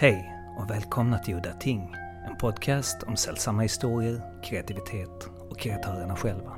Hej 0.00 0.34
och 0.58 0.70
välkomna 0.70 1.18
till 1.18 1.34
Udda 1.34 1.52
Ting, 1.52 1.94
en 2.28 2.36
podcast 2.36 3.02
om 3.02 3.16
sällsamma 3.16 3.62
historier, 3.62 4.42
kreativitet 4.44 5.28
och 5.50 5.58
kreatörerna 5.58 6.16
själva. 6.16 6.56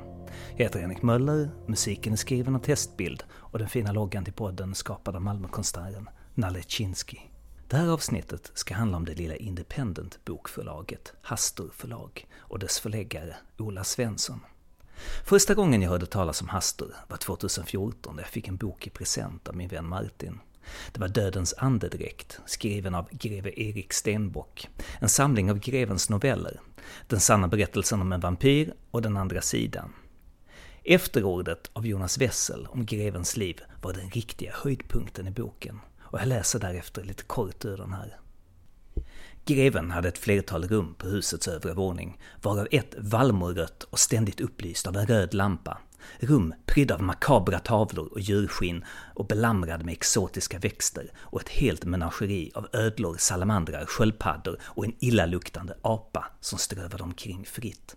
Jag 0.51 0.63
heter 0.63 0.79
Henrik 0.79 1.01
Möller, 1.01 1.49
musiken 1.67 2.13
är 2.13 2.17
skriven 2.17 2.55
av 2.55 2.59
Testbild 2.59 3.23
och 3.31 3.59
den 3.59 3.69
fina 3.69 3.91
loggan 3.91 4.23
till 4.23 4.33
podden 4.33 4.75
skapad 4.75 5.15
av 5.15 5.21
Malmökonstnären 5.21 6.09
Nalle 6.33 6.61
Chinsky. 6.61 7.17
Det 7.67 7.77
här 7.77 7.87
avsnittet 7.87 8.51
ska 8.53 8.73
handla 8.73 8.97
om 8.97 9.05
det 9.05 9.15
lilla 9.15 9.35
independent 9.35 10.25
bokförlaget 10.25 11.13
Hastur 11.21 11.69
förlag 11.73 12.27
och 12.37 12.59
dess 12.59 12.79
förläggare 12.79 13.35
Ola 13.57 13.83
Svensson. 13.83 14.39
Första 15.25 15.53
gången 15.53 15.81
jag 15.81 15.89
hörde 15.89 16.05
talas 16.05 16.41
om 16.41 16.49
Hastur 16.49 16.95
var 17.07 17.17
2014 17.17 18.15
när 18.15 18.23
jag 18.23 18.29
fick 18.29 18.47
en 18.47 18.57
bok 18.57 18.87
i 18.87 18.89
present 18.89 19.47
av 19.47 19.55
min 19.55 19.69
vän 19.69 19.87
Martin. 19.87 20.39
Det 20.91 20.99
var 20.99 21.07
Dödens 21.07 21.53
andedräkt, 21.57 22.39
skriven 22.45 22.95
av 22.95 23.07
greve 23.11 23.59
Erik 23.59 23.93
Stenbock. 23.93 24.69
En 24.99 25.09
samling 25.09 25.51
av 25.51 25.59
grevens 25.59 26.09
noveller. 26.09 26.59
Den 27.07 27.19
sanna 27.19 27.47
berättelsen 27.47 28.01
om 28.01 28.11
en 28.11 28.19
vampyr 28.19 28.73
och 28.91 29.01
den 29.01 29.17
andra 29.17 29.41
sidan. 29.41 29.93
Efterordet 30.83 31.69
av 31.73 31.87
Jonas 31.87 32.17
Wessel 32.17 32.67
om 32.69 32.85
grevens 32.85 33.37
liv 33.37 33.61
var 33.81 33.93
den 33.93 34.09
riktiga 34.09 34.51
höjdpunkten 34.55 35.27
i 35.27 35.31
boken. 35.31 35.79
Och 36.01 36.19
jag 36.19 36.27
läser 36.27 36.59
därefter 36.59 37.03
lite 37.03 37.23
kort 37.23 37.65
ur 37.65 37.77
den 37.77 37.93
här. 37.93 38.19
Greven 39.45 39.91
hade 39.91 40.07
ett 40.07 40.17
flertal 40.17 40.67
rum 40.67 40.95
på 40.97 41.07
husets 41.07 41.47
övre 41.47 41.73
våning, 41.73 42.19
varav 42.41 42.67
ett 42.71 42.95
vallmorött 42.97 43.83
och 43.83 43.99
ständigt 43.99 44.41
upplyst 44.41 44.87
av 44.87 44.97
en 44.97 45.07
röd 45.07 45.33
lampa. 45.33 45.77
Rum 46.19 46.53
prydda 46.65 46.95
av 46.95 47.01
makabra 47.01 47.59
tavlor 47.59 48.07
och 48.11 48.19
djurskinn 48.19 48.85
och 49.15 49.27
belamrade 49.27 49.83
med 49.83 49.91
exotiska 49.91 50.59
växter 50.59 51.11
och 51.17 51.41
ett 51.41 51.49
helt 51.49 51.85
menageri 51.85 52.51
av 52.55 52.67
ödlor, 52.73 53.15
salamandrar, 53.19 53.85
sköldpaddor 53.85 54.57
och 54.61 54.85
en 54.85 54.93
illaluktande 54.99 55.77
apa 55.81 56.25
som 56.39 56.59
strövade 56.59 57.03
omkring 57.03 57.45
fritt 57.45 57.95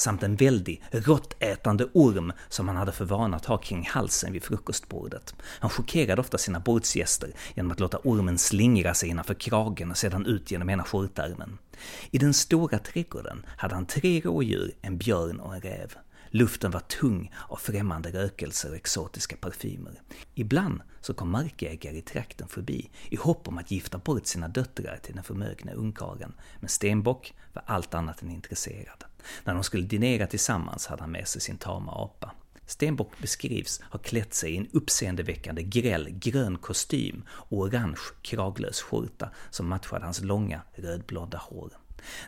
samt 0.00 0.22
en 0.22 0.36
väldig, 0.36 0.82
råttätande 0.90 1.88
orm 1.92 2.32
som 2.48 2.68
han 2.68 2.76
hade 2.76 2.92
för 2.92 3.04
vana 3.04 3.36
att 3.36 3.44
ha 3.44 3.58
kring 3.58 3.86
halsen 3.86 4.32
vid 4.32 4.42
frukostbordet. 4.42 5.34
Han 5.42 5.70
chockerade 5.70 6.20
ofta 6.20 6.38
sina 6.38 6.60
bordsgäster 6.60 7.32
genom 7.54 7.72
att 7.72 7.80
låta 7.80 7.98
ormen 8.04 8.38
slingra 8.38 8.94
sig 8.94 9.08
innanför 9.08 9.34
kragen 9.34 9.90
och 9.90 9.96
sedan 9.96 10.26
ut 10.26 10.50
genom 10.50 10.70
ena 10.70 10.84
skjortärmen. 10.84 11.58
I 12.10 12.18
den 12.18 12.34
stora 12.34 12.78
trädgården 12.78 13.46
hade 13.56 13.74
han 13.74 13.86
tre 13.86 14.20
rådjur, 14.20 14.72
en 14.82 14.98
björn 14.98 15.40
och 15.40 15.54
en 15.54 15.60
räv. 15.60 15.94
Luften 16.32 16.70
var 16.70 16.80
tung 16.80 17.32
av 17.48 17.56
främmande 17.56 18.10
rökelser 18.12 18.70
och 18.70 18.76
exotiska 18.76 19.36
parfymer. 19.36 20.00
Ibland 20.34 20.82
så 21.00 21.14
kom 21.14 21.30
markägare 21.30 21.96
i 21.96 22.02
trakten 22.02 22.48
förbi 22.48 22.90
i 23.08 23.16
hopp 23.16 23.48
om 23.48 23.58
att 23.58 23.70
gifta 23.70 23.98
bort 23.98 24.26
sina 24.26 24.48
döttrar 24.48 24.96
till 25.02 25.14
den 25.14 25.24
förmögna 25.24 25.72
ungkarlen, 25.72 26.32
men 26.60 26.68
Stenbock 26.68 27.34
var 27.52 27.62
allt 27.66 27.94
annat 27.94 28.22
än 28.22 28.30
intresserad. 28.30 29.04
När 29.44 29.54
de 29.54 29.64
skulle 29.64 29.86
dinera 29.86 30.26
tillsammans 30.26 30.86
hade 30.86 31.02
han 31.02 31.10
med 31.10 31.28
sig 31.28 31.40
sin 31.40 31.58
tama 31.58 31.92
apa. 31.92 32.34
Stenbock 32.66 33.18
beskrivs 33.18 33.80
ha 33.90 33.98
klätt 33.98 34.34
sig 34.34 34.52
i 34.52 34.56
en 34.56 34.68
uppseendeväckande 34.72 35.62
gräll 35.62 36.08
grön 36.10 36.58
kostym 36.58 37.22
och 37.30 37.58
orange 37.58 38.00
kraglös 38.22 38.80
skjorta 38.80 39.30
som 39.50 39.68
matchade 39.68 40.04
hans 40.04 40.20
långa 40.20 40.62
rödblonda 40.74 41.38
hår. 41.38 41.70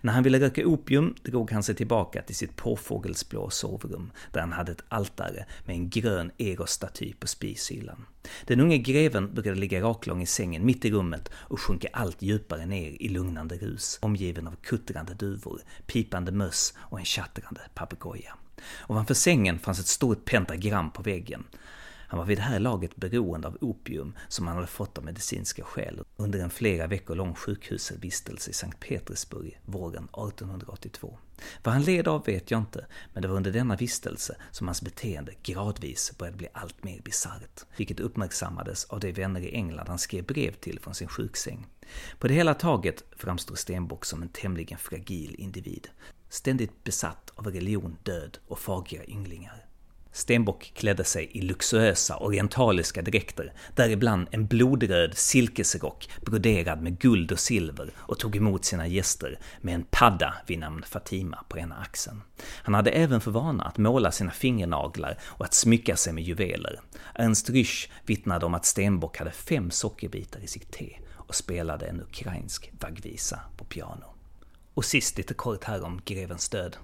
När 0.00 0.12
han 0.12 0.22
ville 0.22 0.40
röka 0.40 0.66
opium 0.66 1.14
drog 1.22 1.50
han 1.50 1.62
sig 1.62 1.74
tillbaka 1.74 2.22
till 2.22 2.36
sitt 2.36 2.56
påfågelsblå 2.56 3.50
sovrum, 3.50 4.12
där 4.32 4.40
han 4.40 4.52
hade 4.52 4.72
ett 4.72 4.84
altare 4.88 5.46
med 5.64 5.76
en 5.76 5.90
grön 5.90 6.30
Eros-staty 6.38 7.14
på 7.18 7.26
spishyllan. 7.26 8.06
Den 8.46 8.60
unge 8.60 8.78
greven 8.78 9.34
brukade 9.34 9.56
ligga 9.56 9.80
raklång 9.80 10.22
i 10.22 10.26
sängen 10.26 10.66
mitt 10.66 10.84
i 10.84 10.90
rummet 10.90 11.30
och 11.34 11.60
sjunka 11.60 11.88
allt 11.92 12.22
djupare 12.22 12.66
ner 12.66 13.02
i 13.02 13.08
lugnande 13.08 13.56
rus, 13.56 13.98
omgiven 14.02 14.46
av 14.46 14.56
kuttrande 14.62 15.14
duvor, 15.14 15.60
pipande 15.86 16.32
möss 16.32 16.74
och 16.78 16.98
en 16.98 17.04
tjattrande 17.04 17.60
papegoja. 17.74 18.34
Ovanför 18.88 19.14
sängen 19.14 19.58
fanns 19.58 19.80
ett 19.80 19.86
stort 19.86 20.24
pentagram 20.24 20.90
på 20.90 21.02
väggen. 21.02 21.44
Han 22.12 22.18
var 22.18 22.26
vid 22.26 22.38
det 22.38 22.42
här 22.42 22.60
laget 22.60 22.96
beroende 22.96 23.48
av 23.48 23.58
opium 23.60 24.14
som 24.28 24.46
han 24.46 24.56
hade 24.56 24.66
fått 24.66 24.98
av 24.98 25.04
medicinska 25.04 25.64
skäl 25.64 26.00
under 26.16 26.38
en 26.38 26.50
flera 26.50 26.86
veckor 26.86 27.14
lång 27.14 27.34
sjukhusvistelse 27.34 28.50
i 28.50 28.54
Sankt 28.54 28.80
Petersburg 28.80 29.60
våren 29.64 30.04
1882. 30.04 31.18
Vad 31.62 31.74
han 31.74 31.82
led 31.82 32.08
av 32.08 32.24
vet 32.26 32.50
jag 32.50 32.60
inte, 32.60 32.86
men 33.12 33.22
det 33.22 33.28
var 33.28 33.36
under 33.36 33.52
denna 33.52 33.76
vistelse 33.76 34.36
som 34.50 34.68
hans 34.68 34.82
beteende 34.82 35.32
gradvis 35.42 36.18
började 36.18 36.36
bli 36.36 36.48
allt 36.52 36.84
mer 36.84 37.00
bisarrt, 37.00 37.60
vilket 37.76 38.00
uppmärksammades 38.00 38.84
av 38.84 39.00
de 39.00 39.12
vänner 39.12 39.40
i 39.40 39.54
England 39.54 39.88
han 39.88 39.98
skrev 39.98 40.24
brev 40.24 40.52
till 40.52 40.80
från 40.80 40.94
sin 40.94 41.08
sjuksäng. 41.08 41.66
På 42.18 42.28
det 42.28 42.34
hela 42.34 42.54
taget 42.54 43.04
framstår 43.16 43.54
Stenbock 43.54 44.04
som 44.04 44.22
en 44.22 44.28
tämligen 44.28 44.78
fragil 44.78 45.34
individ, 45.38 45.88
ständigt 46.28 46.84
besatt 46.84 47.32
av 47.34 47.46
religion, 47.46 47.96
död 48.02 48.38
och 48.46 48.58
fagra 48.58 49.04
ynglingar. 49.04 49.71
Stenbock 50.12 50.72
klädde 50.74 51.04
sig 51.04 51.30
i 51.32 51.40
luxuösa 51.40 52.16
orientaliska 52.16 53.02
dräkter, 53.02 53.52
däribland 53.74 54.28
en 54.30 54.46
blodröd 54.46 55.16
silkesrock 55.16 56.08
broderad 56.20 56.82
med 56.82 56.98
guld 56.98 57.32
och 57.32 57.38
silver 57.38 57.90
och 57.96 58.18
tog 58.18 58.36
emot 58.36 58.64
sina 58.64 58.86
gäster 58.86 59.38
med 59.60 59.74
en 59.74 59.84
padda 59.90 60.34
vid 60.46 60.58
namn 60.58 60.82
Fatima 60.86 61.44
på 61.48 61.58
ena 61.58 61.74
axeln. 61.74 62.22
Han 62.62 62.74
hade 62.74 62.90
även 62.90 63.20
för 63.20 63.30
vana 63.30 63.64
att 63.64 63.78
måla 63.78 64.12
sina 64.12 64.30
fingernaglar 64.30 65.18
och 65.22 65.44
att 65.44 65.54
smycka 65.54 65.96
sig 65.96 66.12
med 66.12 66.24
juveler. 66.24 66.80
Ernst 67.14 67.50
Rysch 67.50 67.90
vittnade 68.06 68.46
om 68.46 68.54
att 68.54 68.66
Stenbock 68.66 69.18
hade 69.18 69.30
fem 69.30 69.70
sockerbitar 69.70 70.40
i 70.40 70.46
sitt 70.46 70.70
te 70.72 70.98
och 71.32 71.34
spelade 71.34 71.86
en 71.86 72.00
ukrainsk 72.00 72.72
vaggvisa 72.80 73.40
på 73.56 73.64
piano. 73.64 74.14
Och 74.74 74.84
sist 74.84 75.16
lite 75.16 75.34
kort 75.34 75.64
här 75.64 75.84
om 75.84 76.00
grevens 76.04 76.48
död. 76.48 76.76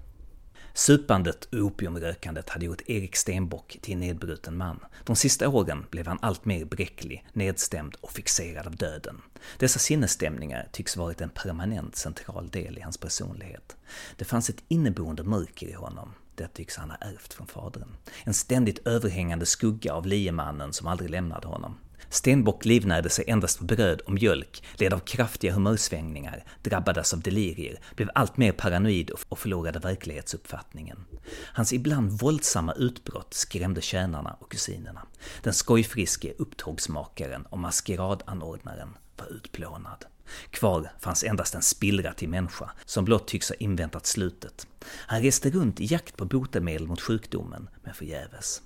Supandet 0.78 1.44
och 1.44 1.58
opiumrökandet 1.58 2.48
hade 2.48 2.66
gjort 2.66 2.82
Erik 2.86 3.16
Stenbock 3.16 3.78
till 3.82 3.94
en 3.94 4.00
nedbruten 4.00 4.56
man. 4.56 4.80
De 5.04 5.16
sista 5.16 5.48
åren 5.48 5.86
blev 5.90 6.06
han 6.06 6.18
allt 6.22 6.44
mer 6.44 6.64
bräcklig, 6.64 7.26
nedstämd 7.32 7.96
och 8.00 8.10
fixerad 8.10 8.66
av 8.66 8.76
döden. 8.76 9.20
Dessa 9.58 9.78
sinnesstämningar 9.78 10.68
tycks 10.72 10.96
varit 10.96 11.20
en 11.20 11.28
permanent 11.30 11.96
central 11.96 12.48
del 12.48 12.78
i 12.78 12.80
hans 12.80 12.98
personlighet. 12.98 13.76
Det 14.16 14.24
fanns 14.24 14.50
ett 14.50 14.64
inneboende 14.68 15.22
mörker 15.22 15.66
i 15.66 15.72
honom, 15.72 16.14
det 16.34 16.48
tycks 16.48 16.76
han 16.76 16.90
ha 16.90 16.96
ärvt 16.96 17.34
från 17.34 17.46
fadern. 17.46 17.96
En 18.24 18.34
ständigt 18.34 18.86
överhängande 18.86 19.46
skugga 19.46 19.92
av 19.92 20.06
liemannen 20.06 20.72
som 20.72 20.86
aldrig 20.86 21.10
lämnade 21.10 21.46
honom. 21.48 21.78
Stenbock 22.10 22.64
livnärde 22.64 23.10
sig 23.10 23.24
endast 23.28 23.58
på 23.58 23.64
bröd 23.64 24.00
och 24.00 24.12
mjölk, 24.12 24.64
led 24.76 24.92
av 24.92 24.98
kraftiga 24.98 25.52
humörsvängningar, 25.52 26.44
drabbades 26.62 27.12
av 27.12 27.20
delirier, 27.20 27.80
blev 27.96 28.10
allt 28.14 28.36
mer 28.36 28.52
paranoid 28.52 29.10
och 29.10 29.38
förlorade 29.38 29.78
verklighetsuppfattningen. 29.78 31.04
Hans 31.52 31.72
ibland 31.72 32.20
våldsamma 32.20 32.72
utbrott 32.72 33.34
skrämde 33.34 33.80
tjänarna 33.80 34.36
och 34.40 34.50
kusinerna. 34.50 35.06
Den 35.42 35.54
skojfriske 35.54 36.32
upptågsmakaren 36.38 37.42
och 37.42 37.58
maskeradanordnaren 37.58 38.96
var 39.16 39.26
utplånad. 39.26 40.04
Kvar 40.50 40.90
fanns 41.00 41.24
endast 41.24 41.54
en 41.54 41.62
spillra 41.62 42.12
till 42.12 42.28
människa, 42.28 42.70
som 42.84 43.04
blott 43.04 43.28
tycks 43.28 43.48
ha 43.48 43.56
inväntat 43.56 44.06
slutet. 44.06 44.66
Han 44.84 45.22
reste 45.22 45.50
runt 45.50 45.80
i 45.80 45.84
jakt 45.84 46.16
på 46.16 46.24
botemedel 46.24 46.86
mot 46.86 47.00
sjukdomen, 47.00 47.68
men 47.84 47.94
förgäves. 47.94 48.62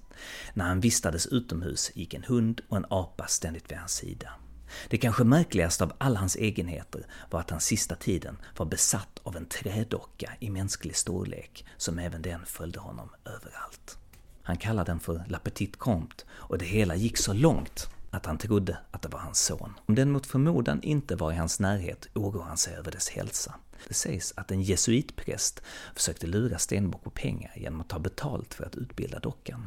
När 0.54 0.64
han 0.64 0.80
vistades 0.80 1.26
utomhus 1.26 1.90
gick 1.94 2.14
en 2.14 2.24
hund 2.24 2.60
och 2.68 2.76
en 2.76 2.86
apa 2.90 3.26
ständigt 3.26 3.70
vid 3.70 3.78
hans 3.78 3.92
sida. 3.92 4.28
Det 4.88 4.98
kanske 4.98 5.24
märkligaste 5.24 5.84
av 5.84 5.92
alla 5.98 6.18
hans 6.18 6.36
egenheter 6.36 7.06
var 7.30 7.40
att 7.40 7.50
han 7.50 7.60
sista 7.60 7.94
tiden 7.94 8.36
var 8.56 8.66
besatt 8.66 9.20
av 9.22 9.36
en 9.36 9.46
trädocka 9.46 10.32
i 10.40 10.50
mänsklig 10.50 10.96
storlek, 10.96 11.66
som 11.76 11.98
även 11.98 12.22
den 12.22 12.46
följde 12.46 12.80
honom 12.80 13.08
överallt. 13.24 13.98
Han 14.42 14.56
kallade 14.56 14.90
den 14.90 15.00
för 15.00 15.24
La 15.28 15.38
Petite 15.38 15.78
Comte, 15.78 16.24
och 16.30 16.58
det 16.58 16.65
hela 16.65 16.97
gick 16.97 17.18
så 17.18 17.32
långt 17.32 17.88
att 18.10 18.26
han 18.26 18.38
trodde 18.38 18.78
att 18.91 19.03
det 19.03 19.08
var 19.08 19.18
hans 19.18 19.44
son. 19.44 19.74
Om 19.86 19.94
den 19.94 20.10
mot 20.10 20.26
förmodan 20.26 20.82
inte 20.82 21.16
var 21.16 21.32
i 21.32 21.36
hans 21.36 21.60
närhet 21.60 22.08
oroade 22.15 22.48
han 22.48 22.56
sig 22.56 22.74
över 22.74 22.91
dess 22.91 23.08
hälsa. 23.08 23.54
Det 23.88 23.94
sägs 23.94 24.32
att 24.36 24.50
en 24.50 24.62
jesuitpräst 24.62 25.62
försökte 25.94 26.26
lura 26.26 26.58
Stenbock 26.58 27.04
på 27.04 27.10
pengar 27.10 27.53
genom 27.56 27.80
att 27.80 27.88
ta 27.88 27.98
betalt 27.98 28.54
för 28.54 28.65
att 28.65 28.76
utbilda 28.76 29.18
dockan. 29.18 29.66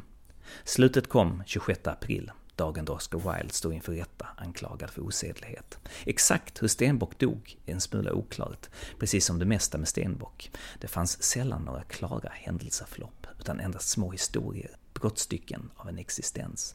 Slutet 0.64 1.08
kom 1.08 1.42
26 1.46 1.86
april, 1.86 2.30
dagen 2.56 2.84
då 2.84 2.92
Oscar 2.92 3.18
Wilde 3.18 3.54
stod 3.54 3.74
inför 3.74 3.92
rätta 3.92 4.26
anklagad 4.36 4.90
för 4.90 5.02
osedlighet. 5.02 5.78
Exakt 6.04 6.62
hur 6.62 6.68
Stenbock 6.68 7.18
dog 7.18 7.56
är 7.66 7.72
en 7.72 7.80
smula 7.80 8.12
oklart, 8.12 8.66
precis 8.98 9.26
som 9.26 9.38
det 9.38 9.44
mesta 9.44 9.78
med 9.78 9.88
Stenbock. 9.88 10.50
Det 10.80 10.88
fanns 10.88 11.22
sällan 11.22 11.62
några 11.62 11.82
klara 11.82 12.30
händelseförlopp, 12.32 13.26
utan 13.40 13.60
endast 13.60 13.88
små 13.88 14.10
historier, 14.10 14.70
brottstycken 14.94 15.70
av 15.76 15.88
en 15.88 15.98
existens. 15.98 16.74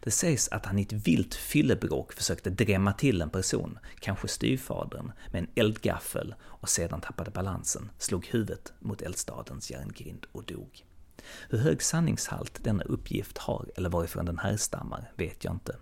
Det 0.00 0.10
sägs 0.10 0.48
att 0.48 0.66
han 0.66 0.78
i 0.78 0.82
ett 0.82 0.92
vilt 0.92 1.34
fyllebråk 1.34 2.12
försökte 2.12 2.50
drämma 2.50 2.92
till 2.92 3.22
en 3.22 3.30
person, 3.30 3.78
kanske 4.00 4.28
styvfadern, 4.28 5.12
med 5.32 5.42
en 5.42 5.50
eldgaffel 5.54 6.34
och 6.42 6.68
sedan 6.68 7.00
tappade 7.00 7.30
balansen, 7.30 7.90
slog 7.98 8.26
huvudet 8.26 8.72
mot 8.78 9.02
eldstadens 9.02 9.70
järngrind 9.70 10.26
och 10.32 10.44
dog. 10.44 10.85
Hur 11.50 11.58
hög 11.58 11.82
sanningshalt 11.82 12.64
denna 12.64 12.82
uppgift 12.82 13.38
har 13.38 13.66
eller 13.76 13.88
varifrån 13.88 14.24
den 14.24 14.38
härstammar 14.38 15.12
vet 15.16 15.44
jag 15.44 15.54
inte. 15.54 15.76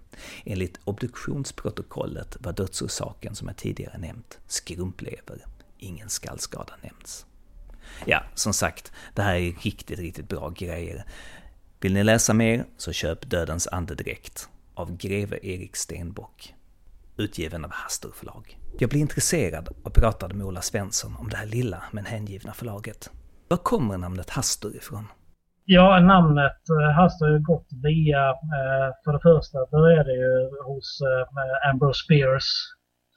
Enligt 0.45 0.81
obduktionsprotokollet 0.85 2.37
var 2.41 2.53
dödsorsaken, 2.53 3.35
som 3.35 3.49
jag 3.49 3.57
tidigare 3.57 3.99
nämnt, 3.99 4.39
skrumplever. 4.47 5.47
Ingen 5.79 6.09
skallskada 6.09 6.75
nämns. 6.83 7.27
Ja, 8.07 8.25
som 8.35 8.53
sagt, 8.53 8.93
det 9.15 9.23
här 9.23 9.35
är 9.35 9.53
riktigt, 9.53 9.99
riktigt 9.99 10.29
bra 10.29 10.51
grejer. 10.51 11.05
Vill 11.81 11.95
ni 11.95 12.05
läsa 12.05 12.35
mer 12.35 12.67
så 12.77 12.93
köp 12.93 13.31
Dödens 13.31 13.67
andedräkt 13.67 14.49
av 14.75 14.97
greve 14.97 15.39
Erik 15.43 15.77
Stenbock, 15.77 16.55
utgiven 17.17 17.65
av 17.65 17.71
Hastur 17.71 18.13
förlag. 18.15 18.59
Jag 18.79 18.91
blev 18.91 19.01
intresserad 19.01 19.69
och 19.83 19.95
pratade 19.95 20.35
med 20.35 20.47
Ola 20.47 20.63
Svensson 20.63 21.17
om 21.17 21.29
det 21.29 21.37
här 21.37 21.47
lilla 21.47 21.83
men 21.93 22.07
hängivna 22.07 22.55
förlaget. 22.55 23.11
Var 23.49 23.57
kommer 23.57 23.99
namnet 23.99 24.31
Hastur 24.31 24.77
ifrån? 24.77 25.07
Ja, 25.67 26.01
namnet 26.01 26.61
eh, 26.81 26.91
Hastur 26.91 27.27
har 27.27 27.33
ju 27.33 27.41
gått 27.41 27.69
via, 27.83 28.25
eh, 28.31 28.89
för 29.05 29.13
det 29.13 29.23
första 29.31 29.59
började 29.71 30.11
det 30.11 30.19
ju 30.25 30.35
hos 30.69 30.89
eh, 31.09 31.71
Ambrose 31.71 32.05
Spears 32.05 32.49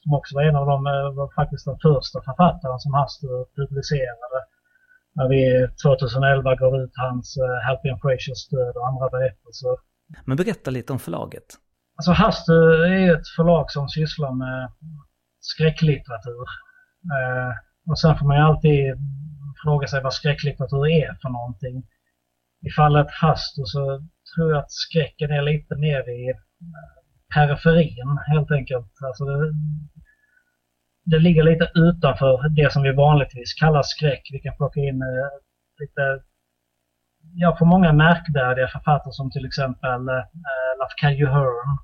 som 0.03 0.13
också 0.13 0.35
var 0.35 0.43
en 0.43 0.55
av 0.55 0.65
de, 0.65 0.83
var 1.19 1.29
faktiskt 1.35 1.65
den 1.65 1.79
första 1.87 2.17
författaren 2.27 2.79
som 2.79 2.93
Hastur 2.93 3.45
publicerade. 3.55 4.39
När 5.15 5.27
vi 5.29 5.67
2011 5.83 6.55
gav 6.55 6.75
ut 6.75 6.91
hans 6.95 7.37
Helpian 7.65 7.99
Frasiers 7.99 8.49
död 8.49 8.75
och 8.75 8.87
andra 8.87 9.09
berättelser. 9.09 9.75
Men 10.25 10.37
berätta 10.37 10.71
lite 10.71 10.93
om 10.93 10.99
förlaget. 10.99 11.47
Alltså 11.97 12.11
Hastur 12.11 12.85
är 12.85 13.15
ett 13.15 13.27
förlag 13.35 13.71
som 13.71 13.89
sysslar 13.89 14.31
med 14.43 14.71
skräcklitteratur. 15.39 16.47
och 17.89 17.99
sen 17.99 18.17
får 18.17 18.25
man 18.27 18.37
ju 18.37 18.43
alltid 18.43 18.83
fråga 19.63 19.87
sig 19.87 20.03
vad 20.03 20.13
skräcklitteratur 20.13 20.87
är 20.87 21.17
för 21.21 21.29
någonting. 21.29 21.83
I 22.65 22.69
fallet 22.69 23.07
Hastur 23.11 23.65
så 23.65 24.01
tror 24.35 24.51
jag 24.51 24.59
att 24.59 24.71
skräcken 24.71 25.31
är 25.31 25.41
lite 25.41 25.75
mer 25.75 26.09
i 26.09 26.29
eh, 26.29 26.35
periferin 27.35 28.19
helt 28.27 28.51
enkelt. 28.51 28.91
Alltså 29.07 29.25
det, 29.25 29.53
det 31.03 31.19
ligger 31.19 31.43
lite 31.43 31.71
utanför 31.75 32.49
det 32.49 32.73
som 32.73 32.83
vi 32.83 32.91
vanligtvis 32.91 33.53
kallar 33.53 33.83
skräck. 33.83 34.29
Vi 34.31 34.39
kan 34.39 34.57
plocka 34.57 34.79
in 34.79 35.01
eh, 35.01 35.29
lite, 35.79 36.21
ja 37.33 37.55
för 37.57 37.65
många 37.65 37.93
märkvärdiga 37.93 38.67
författare 38.67 39.13
som 39.13 39.31
till 39.31 39.45
exempel 39.45 40.01
eh, 40.09 40.23
Lafcadio 40.79 41.27
Hearn. 41.27 41.77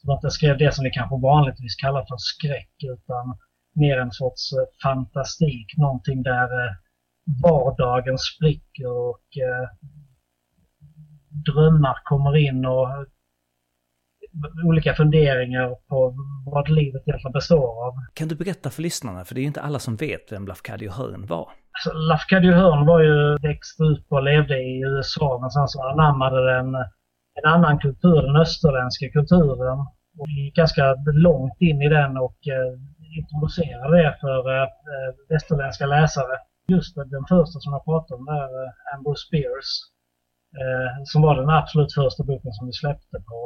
Som 0.00 0.12
inte 0.12 0.30
skrev 0.30 0.58
det 0.58 0.74
som 0.74 0.84
vi 0.84 0.90
kanske 0.90 1.16
vanligtvis 1.16 1.76
kallar 1.76 2.00
för 2.00 2.16
skräck 2.18 2.74
utan 2.94 3.38
mer 3.74 3.98
en 3.98 4.12
sorts 4.12 4.52
eh, 4.52 4.66
fantastik. 4.82 5.66
Någonting 5.76 6.22
där 6.22 6.48
vardagen 7.42 8.18
spricker 8.18 8.90
och 8.92 9.26
eh, 9.46 9.68
drömmar 11.52 11.96
kommer 12.04 12.36
in 12.36 12.66
och 12.66 12.88
olika 14.64 14.94
funderingar 14.94 15.68
på 15.88 16.14
vad 16.46 16.68
livet 16.68 17.02
egentligen 17.06 17.32
består 17.32 17.86
av. 17.86 17.92
Kan 18.14 18.28
du 18.28 18.34
berätta 18.34 18.70
för 18.70 18.82
lyssnarna, 18.82 19.24
för 19.24 19.34
det 19.34 19.40
är 19.40 19.42
ju 19.42 19.46
inte 19.46 19.60
alla 19.60 19.78
som 19.78 19.96
vet 19.96 20.32
vem 20.32 20.46
Lafcadio 20.46 20.90
Hearn 20.90 21.26
var? 21.26 21.48
Alltså, 21.72 21.98
Lafcadio 21.98 22.52
Hearn 22.52 22.86
var 22.86 23.00
ju 23.00 23.38
växt 23.48 23.80
upp 23.80 24.06
och 24.08 24.22
levde 24.22 24.58
i 24.58 24.80
USA 24.80 25.38
men 25.40 25.50
sen 25.50 25.68
så 25.68 25.82
anammade 25.82 26.54
den 26.54 26.74
en 27.38 27.52
annan 27.54 27.78
kultur, 27.78 28.22
den 28.22 28.36
österländska 28.36 29.08
kulturen. 29.08 29.78
Och 30.18 30.28
gick 30.28 30.54
ganska 30.54 30.94
långt 31.14 31.60
in 31.60 31.82
i 31.82 31.88
den 31.88 32.16
och 32.16 32.38
eh, 32.56 32.72
introducerade 33.18 33.96
det 34.02 34.16
för 34.20 34.38
eh, 34.56 34.68
västerländska 35.28 35.86
läsare. 35.86 36.36
Just 36.70 36.94
den 36.94 37.24
första 37.28 37.60
som 37.60 37.72
jag 37.72 37.84
pratade 37.84 38.18
om 38.18 38.26
där, 38.26 38.50
eh, 38.62 38.94
Ambrose 38.94 39.26
Spears, 39.26 39.70
eh, 40.62 40.90
som 41.04 41.22
var 41.22 41.34
den 41.36 41.50
absolut 41.50 41.94
första 41.94 42.24
boken 42.24 42.52
som 42.52 42.66
vi 42.66 42.72
släppte 42.72 43.16
på 43.30 43.38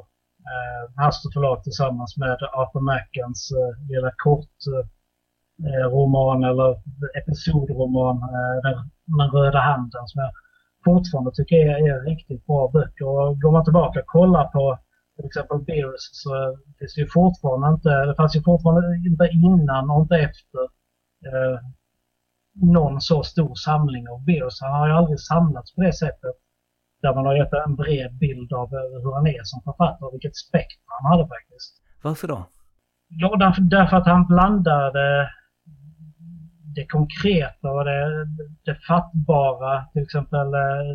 eh, 0.53 0.83
Haster 1.03 1.31
förlag 1.35 1.63
tillsammans 1.63 2.17
med 2.17 2.39
Arthur 2.61 2.81
Mackens 2.81 3.41
eh, 3.59 3.73
lilla 3.91 4.13
kort 4.25 4.57
eh, 4.73 4.87
eh, 5.69 5.87
roman 5.95 6.45
eller 6.51 6.71
episodroman 7.21 8.17
eh, 8.17 8.57
Den, 8.65 8.77
den 9.19 9.31
röda 9.37 9.61
handen 9.71 10.05
som 10.07 10.19
jag 10.25 10.33
fortfarande 10.85 11.31
tycker 11.35 11.57
är, 11.57 11.77
är 11.91 12.01
riktigt 12.11 12.47
bra 12.47 12.71
böcker. 12.75 13.07
Och 13.07 13.41
går 13.41 13.53
man 13.53 13.65
tillbaka 13.65 14.01
och 14.01 14.07
kollar 14.07 14.45
på 14.45 14.79
till 15.17 15.27
exempel 15.27 15.59
Beers 15.69 16.05
så 16.23 16.31
finns 16.79 16.95
det 16.95 17.01
ju 17.01 17.09
fortfarande 17.21 17.69
inte, 17.75 17.91
det 18.09 18.15
fanns 18.15 18.37
ju 18.37 18.43
fortfarande 18.43 18.97
inte 19.11 19.27
innan 19.33 19.91
och 19.91 20.01
inte 20.03 20.17
efter 20.17 20.63
eh, 21.29 21.59
någon 22.55 23.01
så 23.01 23.23
stor 23.23 23.55
samling 23.55 24.09
av 24.09 24.25
Beers. 24.25 24.61
Han 24.61 24.73
har 24.73 24.87
ju 24.89 24.93
aldrig 24.93 25.21
samlats 25.21 25.75
på 25.75 25.81
det 25.83 25.93
sättet 25.93 26.37
där 27.03 27.15
man 27.15 27.27
har 27.27 27.37
gett 27.37 27.53
en 27.53 27.77
bred 27.77 28.19
bild 28.19 28.53
av 28.53 28.69
eh, 28.75 29.03
hur 29.03 29.15
han 29.15 29.27
är 29.27 29.45
som 29.45 29.63
författare 29.63 30.07
och 30.07 30.15
vilket 30.15 30.37
spektrum 30.37 30.93
han 31.01 31.11
hade 31.13 31.29
faktiskt. 31.29 31.73
Varför 32.03 32.29
då? 32.29 32.47
Ja, 33.09 33.37
därför, 33.37 33.63
därför 33.63 33.97
att 33.97 34.07
han 34.07 34.27
blandade 34.27 35.31
det 36.77 36.87
konkreta 36.87 37.71
och 37.71 37.85
det, 37.85 38.27
det 38.65 38.75
fattbara, 38.89 39.85
till 39.93 40.03
exempel 40.03 40.55
eh, 40.55 40.93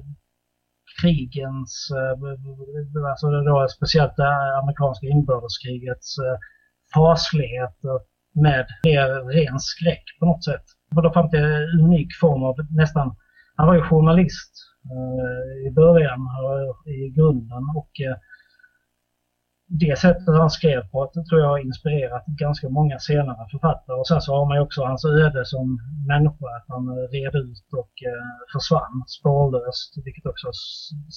krigens, 1.01 1.91
eh, 1.99 3.09
alltså 3.09 3.27
det 3.29 3.45
då 3.45 3.67
speciellt 3.69 4.15
det 4.15 4.57
amerikanska 4.61 5.07
inbördeskrigets 5.07 6.15
fasligheter 6.93 7.95
med 8.33 8.65
ren 9.35 9.59
skräck 9.59 10.03
på 10.19 10.25
något 10.25 10.43
sätt. 10.43 10.65
Och 10.95 11.03
då 11.03 11.13
fanns 11.13 11.33
en 11.33 11.79
unik 11.79 12.15
form 12.19 12.43
av 12.43 12.55
nästan, 12.69 13.15
han 13.55 13.67
var 13.67 13.75
ju 13.75 13.81
journalist 13.81 14.53
eh, 14.85 15.67
i 15.67 15.71
början, 15.71 16.19
eh, 16.21 16.91
i 16.93 17.09
grunden 17.09 17.63
och 17.75 17.91
eh, 18.01 18.17
det 19.69 19.99
sättet 19.99 20.27
han 20.27 20.49
skrev 20.49 20.81
på 20.91 21.11
det 21.13 21.25
tror 21.25 21.41
jag 21.41 21.47
har 21.47 21.59
inspirerat 21.59 22.25
ganska 22.25 22.69
många 22.69 22.99
senare 22.99 23.47
författare. 23.51 23.97
Och 23.97 24.07
sen 24.07 24.21
så 24.21 24.35
har 24.35 24.45
man 24.45 24.57
ju 24.57 24.63
också 24.63 24.83
hans 24.83 25.05
öde 25.05 25.45
som 25.45 25.79
människa, 26.07 26.47
att 26.57 26.65
han 26.67 26.87
eh, 26.87 27.07
red 27.15 27.35
ut 27.35 27.73
och 27.81 27.93
eh, 28.09 28.27
försvann 28.53 29.03
spårlöst, 29.07 29.93
vilket 30.05 30.25
också 30.25 30.47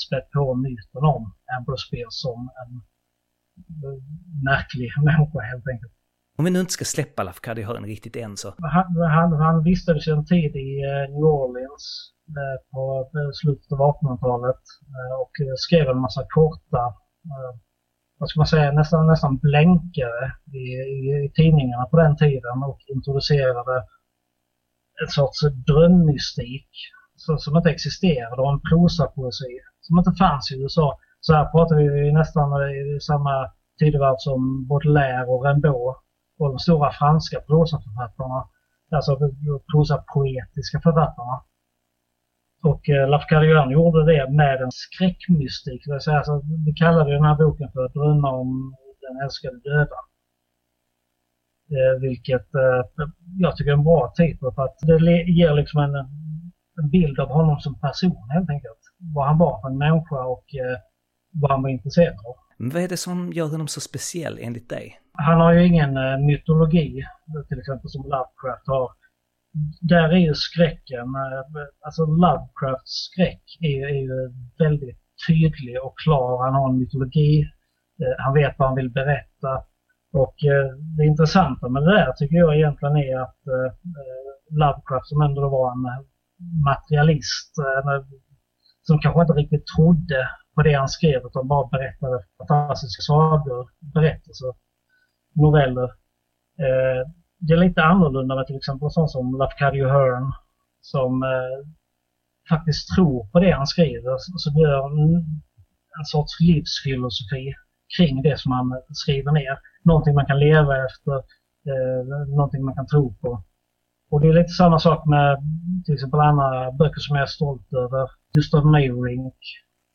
spett 0.06 0.30
på 0.30 0.54
myten 0.54 1.04
om 1.14 1.34
Ambrose 1.56 1.86
Spears 1.86 2.14
som 2.26 2.50
en 2.62 2.72
eh, 3.84 3.98
märklig 4.44 4.90
människa 5.04 5.40
helt 5.40 5.68
enkelt. 5.72 5.92
Om 6.40 6.44
vi 6.44 6.50
nu 6.50 6.60
inte 6.60 6.72
ska 6.72 6.84
släppa 6.84 7.22
Lafcadio 7.22 7.66
Hearn 7.66 7.84
riktigt 7.84 8.16
än 8.16 8.36
så. 8.36 8.54
Han, 8.58 8.86
han, 9.16 9.32
han 9.32 9.62
vistades 9.62 10.08
en 10.08 10.24
tid 10.26 10.56
i 10.56 10.70
eh, 10.90 11.04
New 11.14 11.24
Orleans 11.24 11.84
eh, 12.40 12.56
på 12.72 13.10
eh, 13.18 13.30
slutet 13.40 13.72
av 13.72 13.78
1800-talet 13.78 14.62
och 15.22 15.32
skrev 15.56 15.88
en 15.88 16.00
massa 16.06 16.22
korta, 16.28 16.82
vad 18.18 18.28
ska 18.28 18.40
man 18.40 18.46
säga, 18.46 18.72
nästan, 18.72 19.06
nästan 19.06 19.38
blänkare 19.38 20.24
i, 20.52 20.64
i, 20.96 21.24
i 21.26 21.32
tidningarna 21.34 21.84
på 21.84 21.96
den 21.96 22.16
tiden 22.16 22.62
och 22.68 22.80
introducerade 22.96 23.76
en 25.02 25.08
sorts 25.08 25.40
drömmystik 25.70 26.70
som 27.38 27.56
inte 27.56 27.70
existerade 27.70 28.42
och 28.42 28.52
en 28.52 28.60
prosapoesi 28.70 29.52
som 29.80 29.98
inte 29.98 30.12
fanns 30.18 30.52
i 30.52 30.62
USA. 30.62 30.98
Så 31.20 31.34
här 31.34 31.44
pratar 31.44 31.76
vi 31.76 32.12
nästan 32.12 32.48
i 32.70 33.00
samma 33.00 33.34
tidevarv 33.78 34.16
som 34.18 34.66
Baudelaire 34.68 35.26
och 35.26 35.44
Rimbaud 35.46 35.96
och 36.40 36.48
de 36.48 36.58
stora 36.58 36.92
franska 36.92 37.40
prosaförfattarna, 37.40 38.48
alltså 38.90 39.18
prosapoetiska 39.72 40.80
författarna. 40.86 41.36
Och 42.62 42.88
eh, 42.88 43.08
Lafcadio 43.08 43.70
gjorde 43.72 44.00
det 44.12 44.30
med 44.30 44.60
en 44.62 44.72
skräckmystik. 44.72 45.82
Det 45.84 45.92
vill 45.92 46.00
säga, 46.00 46.16
alltså, 46.16 46.42
vi 46.66 46.72
kallade 46.72 47.12
den 47.12 47.24
här 47.24 47.36
boken 47.36 47.68
för 47.72 47.88
Drömmar 47.88 48.32
om 48.32 48.74
den 49.00 49.24
älskade 49.24 49.58
döda. 49.60 50.00
Eh, 51.74 52.00
vilket 52.00 52.54
eh, 52.54 52.82
jag 53.38 53.56
tycker 53.56 53.70
är 53.70 53.74
en 53.74 53.84
bra 53.84 54.12
titel 54.16 54.52
för 54.54 54.62
att 54.64 54.78
det 54.78 55.22
ger 55.38 55.54
liksom 55.54 55.80
en, 55.80 55.94
en 56.80 56.90
bild 56.90 57.20
av 57.20 57.28
honom 57.28 57.60
som 57.60 57.80
person 57.80 58.28
helt 58.30 58.50
enkelt. 58.50 58.80
Vad 59.14 59.26
han 59.26 59.38
var 59.38 59.60
för 59.60 59.68
en 59.68 59.78
människa 59.78 60.24
och 60.24 60.54
eh, 60.54 60.78
vad 61.32 61.50
han 61.50 61.62
var 61.62 61.70
intresserad 61.70 62.16
av. 62.26 62.34
Men 62.56 62.70
vad 62.70 62.82
är 62.82 62.88
det 62.88 62.96
som 62.96 63.32
gör 63.32 63.48
honom 63.48 63.68
så 63.68 63.80
speciell 63.80 64.38
enligt 64.40 64.68
dig? 64.68 64.99
Han 65.12 65.40
har 65.40 65.52
ju 65.52 65.66
ingen 65.66 65.96
eh, 65.96 66.18
mytologi, 66.18 67.04
till 67.48 67.58
exempel 67.58 67.90
som 67.90 68.02
Lovecraft 68.02 68.66
har. 68.66 68.90
Där 69.80 70.08
är 70.08 70.18
ju 70.28 70.34
skräcken, 70.34 71.06
eh, 71.14 71.66
alltså 71.84 72.06
Lovecrafts 72.06 72.92
skräck 73.10 73.42
är, 73.60 73.86
är 73.88 74.00
ju 74.02 74.32
väldigt 74.58 75.00
tydlig 75.28 75.82
och 75.82 75.98
klar. 76.04 76.44
Han 76.44 76.54
har 76.54 76.68
en 76.68 76.78
mytologi, 76.78 77.40
eh, 78.02 78.14
han 78.18 78.34
vet 78.34 78.54
vad 78.58 78.68
han 78.68 78.76
vill 78.76 78.90
berätta. 78.90 79.62
Och 80.12 80.34
det 80.96 81.04
intressanta 81.04 81.68
med 81.68 81.82
det 81.82 81.96
där 81.96 82.12
tycker 82.12 82.36
jag 82.36 82.56
egentligen 82.56 82.96
är 82.96 83.18
att 83.20 83.38
Lovecraft 84.50 85.06
som 85.08 85.22
ändå 85.22 85.48
var 85.48 85.72
en 85.72 86.04
materialist, 86.64 87.54
som 88.82 88.98
kanske 88.98 89.20
inte 89.20 89.32
riktigt 89.32 89.66
trodde 89.76 90.28
på 90.54 90.62
det 90.62 90.74
han 90.74 90.88
skrev 90.88 91.20
utan 91.26 91.48
bara 91.48 91.68
berättade 91.68 92.24
fantastiska 92.38 93.02
sagor, 93.02 93.70
berättelser, 93.94 94.52
noveller. 95.32 95.84
Eh, 96.64 97.10
det 97.38 97.52
är 97.52 97.56
lite 97.56 97.82
annorlunda 97.82 98.34
med 98.34 98.46
till 98.46 98.56
exempel 98.56 98.90
sånt 98.90 99.10
som 99.10 99.38
Lafcadio 99.38 99.88
Hearn 99.88 100.32
som 100.80 101.22
eh, 101.22 101.58
faktiskt 102.48 102.94
tror 102.94 103.26
på 103.32 103.40
det 103.40 103.50
han 103.50 103.66
skriver 103.66 104.16
så 104.18 104.50
gör 104.60 104.84
en 105.98 106.04
sorts 106.04 106.40
livsfilosofi 106.40 107.54
kring 107.96 108.22
det 108.22 108.40
som 108.40 108.52
han 108.52 108.82
skriver 108.88 109.32
ner. 109.32 109.58
Någonting 109.84 110.14
man 110.14 110.26
kan 110.26 110.38
leva 110.38 110.84
efter, 110.86 111.14
eh, 111.70 112.28
någonting 112.28 112.64
man 112.64 112.74
kan 112.74 112.86
tro 112.86 113.14
på. 113.14 113.44
Och 114.10 114.20
det 114.20 114.28
är 114.28 114.32
lite 114.32 114.48
samma 114.48 114.78
sak 114.78 115.06
med 115.06 115.38
till 115.84 115.94
exempel 115.94 116.20
andra 116.20 116.72
böcker 116.72 117.00
som 117.00 117.16
jag 117.16 117.22
är 117.22 117.26
stolt 117.26 117.72
över. 117.72 118.10
Gustav 118.34 118.66
Meyrink 118.66 119.34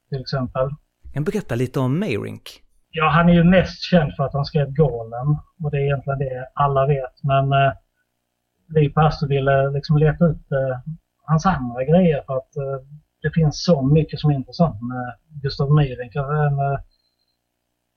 till 0.10 0.22
exempel. 0.22 0.70
Kan 1.13 1.24
berätta 1.24 1.56
lite 1.56 1.80
om 1.80 2.00
Meyrink? 2.00 2.65
Ja, 2.98 3.10
han 3.10 3.30
är 3.30 3.34
ju 3.34 3.44
mest 3.44 3.84
känd 3.84 4.16
för 4.16 4.24
att 4.24 4.34
han 4.34 4.46
skrev 4.46 4.74
Golem 4.74 5.30
och 5.64 5.72
det 5.72 5.78
är 5.78 5.82
egentligen 5.82 6.20
det 6.20 6.48
alla 6.54 6.88
vet. 6.88 7.24
Men 7.24 7.52
eh, 7.52 7.74
vi 8.68 8.90
på 8.90 9.02
Astor 9.02 9.28
ville 9.28 9.70
liksom 9.70 9.98
leta 9.98 10.25
ut 10.25 10.52
eh, 10.52 10.78
hans 11.25 11.46
andra 11.46 11.84
grejer 11.84 12.24
för 12.25 12.38
att 12.38 12.56
eh, 12.56 12.78
det 13.22 13.32
finns 13.34 13.64
så 13.64 13.82
mycket 13.82 14.20
som 14.20 14.32
är 14.32 14.36
intressant 14.36 14.82
med 14.82 15.16
Gustav 15.42 15.72
Meyrink. 15.72 16.16
En 16.16 16.60
eh, 16.60 16.80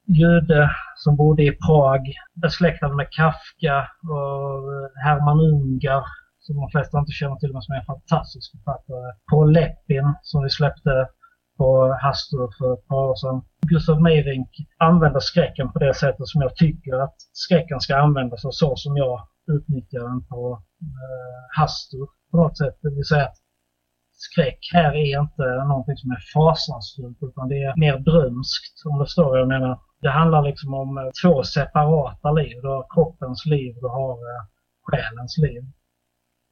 jude 0.06 0.70
som 0.96 1.16
bodde 1.16 1.42
i 1.42 1.52
Prag, 1.66 2.00
besläktad 2.34 2.88
med 2.88 3.08
Kafka 3.10 3.88
och 4.02 4.72
eh, 4.74 4.88
Herman 5.04 5.40
Ungar 5.40 6.04
som 6.38 6.56
de 6.56 6.70
flesta 6.70 6.98
inte 6.98 7.12
känner 7.12 7.36
till 7.36 7.52
men 7.52 7.62
som 7.62 7.74
är 7.74 7.78
en 7.78 7.92
fantastisk 7.94 8.52
författare. 8.52 9.12
Paul 9.30 9.52
Lepin 9.52 10.14
som 10.22 10.42
vi 10.42 10.50
släppte 10.50 11.08
på 11.58 11.98
Hastur 12.02 12.48
för 12.58 12.74
ett 12.74 12.86
par 12.88 13.02
år 13.10 13.16
sedan. 13.16 13.42
Gustav 13.60 14.02
Meyrink 14.02 14.50
använder 14.78 15.20
skräcken 15.20 15.72
på 15.72 15.78
det 15.78 15.94
sättet 15.94 16.28
som 16.28 16.42
jag 16.42 16.56
tycker 16.56 16.94
att 17.04 17.16
skräcken 17.32 17.80
ska 17.80 17.96
användas 17.96 18.44
och 18.44 18.54
så 18.54 18.76
som 18.76 18.96
jag 18.96 19.28
utnyttjar 19.46 20.00
den 20.00 20.26
på 20.26 20.62
eh, 20.82 21.60
Hastur 21.60 22.06
på 22.30 22.36
något 22.36 22.58
sätt. 22.58 22.78
Det 22.82 22.90
vill 22.90 23.04
säga 23.04 23.24
att 23.24 23.36
skräck 24.12 24.58
här 24.72 24.92
är 24.94 25.20
inte 25.20 25.64
någonting 25.68 25.96
som 25.96 26.10
är 26.10 26.22
fasansfullt 26.34 27.18
utan 27.20 27.48
det 27.48 27.62
är 27.62 27.76
mer 27.76 27.98
drömskt 27.98 28.76
om 28.86 28.98
det 28.98 29.04
förstår 29.04 29.24
vad 29.24 29.40
jag 29.40 29.48
menar. 29.48 29.80
Det 30.00 30.10
handlar 30.10 30.42
liksom 30.42 30.74
om 30.74 30.98
eh, 30.98 31.10
två 31.22 31.42
separata 31.42 32.30
liv. 32.30 32.56
Du 32.62 32.68
har 32.68 32.86
kroppens 32.94 33.46
liv, 33.46 33.74
du 33.80 33.86
har 33.86 34.12
eh, 34.12 34.42
själens 34.82 35.38
liv. 35.38 35.62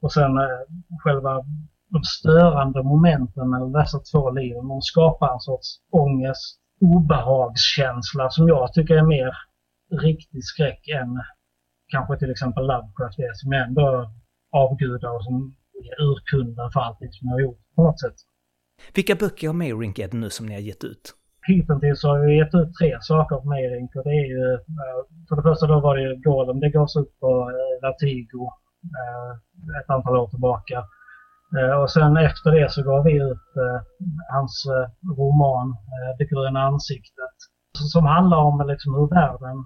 Och 0.02 0.12
sen 0.12 0.38
eh, 0.38 0.62
själva 1.04 1.44
de 1.88 2.02
störande 2.04 2.82
momenten 2.82 3.50
mellan 3.50 3.72
dessa 3.72 3.98
två 3.98 4.30
liv, 4.30 4.54
de 4.54 4.82
skapar 4.82 5.32
en 5.32 5.40
sorts 5.40 5.68
ångest, 5.92 6.60
obehagskänsla 6.80 8.30
som 8.30 8.48
jag 8.48 8.72
tycker 8.72 8.94
är 8.94 9.02
mer 9.02 9.32
riktig 10.02 10.44
skräck 10.44 10.88
än 10.88 11.22
kanske 11.88 12.18
till 12.18 12.30
exempel 12.30 12.66
Lovecraft 12.66 13.18
är, 13.18 13.34
som 13.34 13.52
är 13.52 13.56
ändå 13.56 14.10
avgudar 14.52 15.16
och 15.16 15.24
som 15.24 15.56
är 15.84 16.04
urkunden 16.04 16.70
för 16.72 16.80
allting 16.80 17.12
som 17.12 17.28
jag 17.28 17.34
har 17.34 17.40
gjort 17.40 17.60
på 17.76 17.82
något 17.82 18.00
sätt. 18.00 18.14
Vilka 18.94 19.14
böcker 19.14 19.48
av 19.48 19.54
Mayrink 19.54 19.98
är 19.98 20.08
det 20.08 20.16
nu 20.16 20.30
som 20.30 20.46
ni 20.46 20.54
har 20.54 20.60
gett 20.60 20.84
ut? 20.84 21.14
Hittills 21.46 22.02
har 22.02 22.18
vi 22.18 22.36
gett 22.36 22.54
ut 22.54 22.74
tre 22.80 22.98
saker 23.00 23.36
på 23.36 23.48
Mayrink 23.48 23.96
och 23.96 24.04
det 24.04 24.10
är 24.10 24.26
ju, 24.34 24.58
för 25.28 25.36
det 25.36 25.42
första 25.42 25.66
då 25.66 25.80
var 25.80 25.96
det 25.96 26.02
ju 26.02 26.16
Golem, 26.16 26.60
det 26.60 26.70
gavs 26.70 26.96
ut 26.96 27.20
på 27.20 27.50
Vertigo 27.82 28.50
ett 29.82 29.90
antal 29.90 30.16
år 30.16 30.28
tillbaka. 30.28 30.84
Eh, 31.54 31.80
och 31.80 31.90
sen 31.90 32.16
efter 32.16 32.50
det 32.50 32.72
så 32.72 32.82
gav 32.82 33.04
vi 33.04 33.14
ut 33.30 33.48
eh, 33.62 33.80
hans 34.34 34.66
eh, 34.66 34.88
roman 35.18 35.76
Det 36.18 36.24
gröna 36.24 36.60
ansiktet. 36.62 37.36
Som 37.92 38.04
handlar 38.06 38.38
om 38.38 38.66
liksom 38.68 38.94
hur 38.94 39.08
världen 39.08 39.56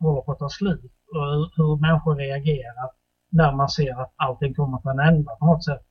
håller 0.00 0.22
på 0.22 0.32
att 0.32 0.38
ta 0.38 0.48
slut 0.48 0.92
och 1.14 1.26
hur 1.56 1.80
människor 1.80 2.16
reagerar 2.16 2.88
när 3.30 3.52
man 3.52 3.68
ser 3.68 4.00
att 4.02 4.12
allting 4.16 4.54
kommer 4.54 4.78
till 4.78 4.90
en 4.90 5.08
ända 5.08 5.32
på 5.36 5.46
något 5.46 5.64
sätt. 5.64 5.84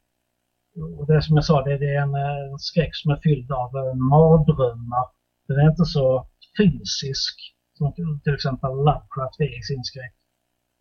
Och 0.99 1.07
det 1.07 1.21
som 1.21 1.35
jag 1.35 1.45
sa, 1.45 1.63
det, 1.63 1.71
är 1.71 2.01
en, 2.01 2.15
en 2.15 2.59
skräck 2.59 2.89
som 2.93 3.11
är 3.11 3.19
fylld 3.23 3.51
av 3.51 3.71
mardrömmar. 4.11 5.05
Den 5.47 5.57
är 5.59 5.69
inte 5.69 5.85
så 5.85 6.27
fysisk 6.57 7.35
som 7.77 7.93
till 8.23 8.33
exempel 8.33 8.71
Lovecraft 8.71 9.39
är 9.39 9.59
i 9.59 9.63
sin 9.63 9.83
skräck. 9.83 10.15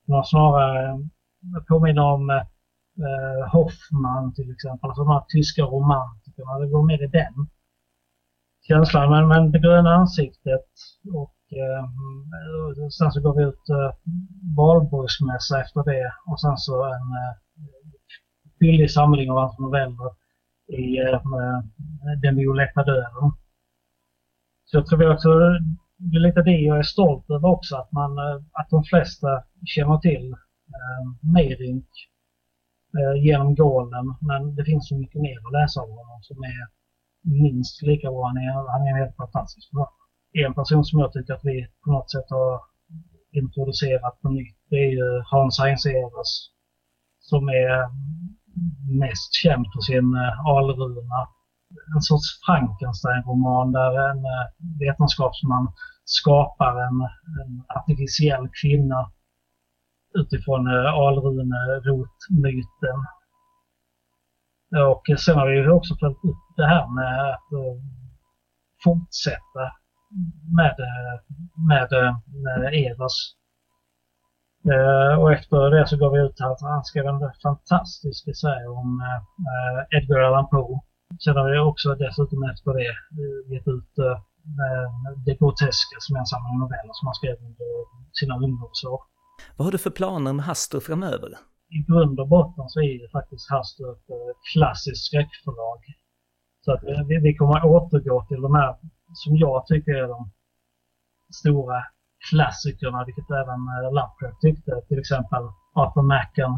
Den 0.06 0.16
har 0.16 0.22
snarare 0.22 1.08
påminner 1.68 2.02
om 2.02 2.42
eh, 3.08 3.42
Hoffman 3.52 4.34
till 4.34 4.50
exempel, 4.50 4.90
alltså 4.90 5.04
de 5.04 5.12
här 5.12 5.24
tyska 5.28 5.62
romantikerna. 5.62 6.58
Det 6.58 6.68
går 6.68 6.82
mer 6.86 7.02
i 7.04 7.06
den 7.06 7.34
känslan. 8.68 9.10
Men, 9.10 9.28
men 9.28 9.52
det 9.52 9.58
gröna 9.58 9.94
ansiktet 9.94 10.70
och 11.14 11.36
eh, 11.60 11.84
sen 12.98 13.12
så 13.12 13.20
går 13.20 13.34
vi 13.36 13.42
ut 13.42 13.68
eh, 13.68 13.92
valborgsmässa 14.56 15.60
efter 15.60 15.84
det 15.84 16.12
och 16.26 16.40
sen 16.40 16.56
så 16.56 16.84
en 16.84 17.08
eh, 17.22 17.34
billig 18.60 18.90
samling 18.90 19.30
av 19.30 19.38
hans 19.38 19.58
noveller 19.58 20.10
i 20.68 20.98
eh, 20.98 21.20
Den 22.22 22.36
violetta 22.36 22.84
döden. 22.84 23.32
Så 24.64 24.76
jag 24.76 24.86
tror 24.86 25.12
också, 25.12 25.28
det 25.96 26.16
är 26.16 26.20
lite 26.20 26.42
det 26.42 26.50
jag 26.50 26.78
är 26.78 26.82
stolt 26.82 27.30
över 27.30 27.48
också, 27.48 27.76
att, 27.76 27.92
man, 27.92 28.18
eh, 28.18 28.36
att 28.52 28.70
de 28.70 28.84
flesta 28.84 29.42
känner 29.64 29.98
till 29.98 30.32
eh, 30.32 31.32
Merink 31.32 31.88
Eh, 32.98 33.22
genom 33.24 33.54
Golem. 33.54 34.08
Men 34.20 34.54
det 34.56 34.64
finns 34.64 34.88
så 34.88 34.96
mycket 34.98 35.20
mer 35.20 35.38
att 35.46 35.52
läsa 35.52 35.82
om 35.82 35.90
honom 35.90 36.20
som 36.22 36.38
är 36.42 36.62
minst 37.42 37.82
lika 37.82 38.10
bra. 38.10 38.26
Han 38.26 38.36
är, 38.36 38.52
han 38.74 38.86
är 38.88 38.98
helt 39.02 39.16
fantastisk. 39.16 39.70
En 40.32 40.54
person 40.54 40.84
som 40.84 41.00
jag 41.00 41.12
tycker 41.12 41.34
att 41.34 41.44
vi 41.44 41.66
på 41.84 41.90
något 41.92 42.10
sätt 42.10 42.28
har 42.30 42.60
introducerat 43.32 44.20
på 44.22 44.28
nytt 44.28 44.56
det 44.70 44.76
är 44.76 44.90
ju 44.90 45.22
Hans 45.24 45.58
Heinz 45.60 45.86
Evers 45.86 46.32
som 47.20 47.48
är 47.48 47.76
mest 49.02 49.34
känd 49.42 49.66
för 49.72 49.80
sin 49.80 50.08
eh, 50.22 50.46
alruna. 50.54 51.20
En 51.94 52.02
sorts 52.08 52.28
Frankenstein-roman 52.46 53.72
där 53.72 53.92
en 54.10 54.18
eh, 54.34 54.46
vetenskapsman 54.80 55.72
skapar 56.04 56.72
en, 56.86 56.98
en 57.40 57.52
artificiell 57.78 58.48
kvinna 58.62 59.10
utifrån 60.14 60.66
eh, 60.66 60.94
alrune-rotmyten. 60.94 63.04
Och 64.90 65.10
eh, 65.10 65.16
sen 65.16 65.38
har 65.38 65.48
vi 65.48 65.68
också 65.68 65.96
följt 66.00 66.24
upp 66.24 66.56
det 66.56 66.66
här 66.66 66.94
med 66.94 67.34
att 67.34 67.52
eh, 67.52 67.76
fortsätta 68.84 69.72
med, 70.56 70.76
med, 71.68 71.88
med 72.60 72.74
Evers. 72.74 73.34
Och 75.18 75.32
efter 75.32 75.70
det 75.70 75.88
så 75.88 75.96
gav 75.96 76.12
vi 76.12 76.20
ut 76.20 76.40
att 76.40 76.60
han 76.60 76.84
skrev 76.84 77.06
en 77.06 77.32
fantastisk 77.42 78.28
essä 78.28 78.68
om 78.68 79.02
Edgar 79.90 80.18
Allan 80.18 80.48
Poe. 80.48 80.80
Sen 81.24 81.36
har 81.36 81.50
vi 81.50 81.58
också 81.58 81.94
dessutom 81.94 82.42
efter 82.42 82.70
det 82.78 82.94
gett 83.54 83.68
ut 83.68 83.94
Det 85.26 85.34
groteska 85.38 85.96
som 85.98 86.16
är 86.16 86.20
en 86.20 86.26
samling 86.26 86.58
noveller 86.58 86.94
som 86.96 87.06
han 87.06 87.14
skrev 87.14 87.36
under 87.48 87.70
sina 88.20 88.34
ungdomsår. 88.46 89.00
Vad 89.56 89.66
har 89.66 89.72
du 89.72 89.78
för 89.78 89.90
planer 89.90 90.32
med 90.32 90.44
Hastur 90.44 90.80
framöver? 90.80 91.30
I 91.78 91.78
grund 91.88 92.20
och 92.20 92.28
botten 92.28 92.68
så 92.68 92.80
är 92.80 93.02
det 93.02 93.10
faktiskt 93.10 93.50
Hastur 93.50 93.92
ett 93.92 94.10
eh, 94.10 94.32
klassiskt 94.52 95.04
skräckförlag. 95.06 95.80
Så 96.64 96.72
att 96.72 96.82
eh, 96.84 97.06
vi, 97.08 97.18
vi 97.18 97.36
kommer 97.36 97.64
återgå 97.64 98.26
till 98.28 98.40
de 98.40 98.54
här 98.54 98.76
som 99.12 99.36
jag 99.36 99.66
tycker 99.66 99.92
är 99.92 100.08
de 100.08 100.30
stora 101.40 101.82
klassikerna, 102.30 103.04
vilket 103.04 103.30
även 103.30 103.60
eh, 103.72 103.92
Lovecraft 103.96 104.40
tyckte. 104.40 104.72
Till 104.88 104.98
exempel 104.98 105.42
Arthur 105.74 106.02
Macken, 106.02 106.52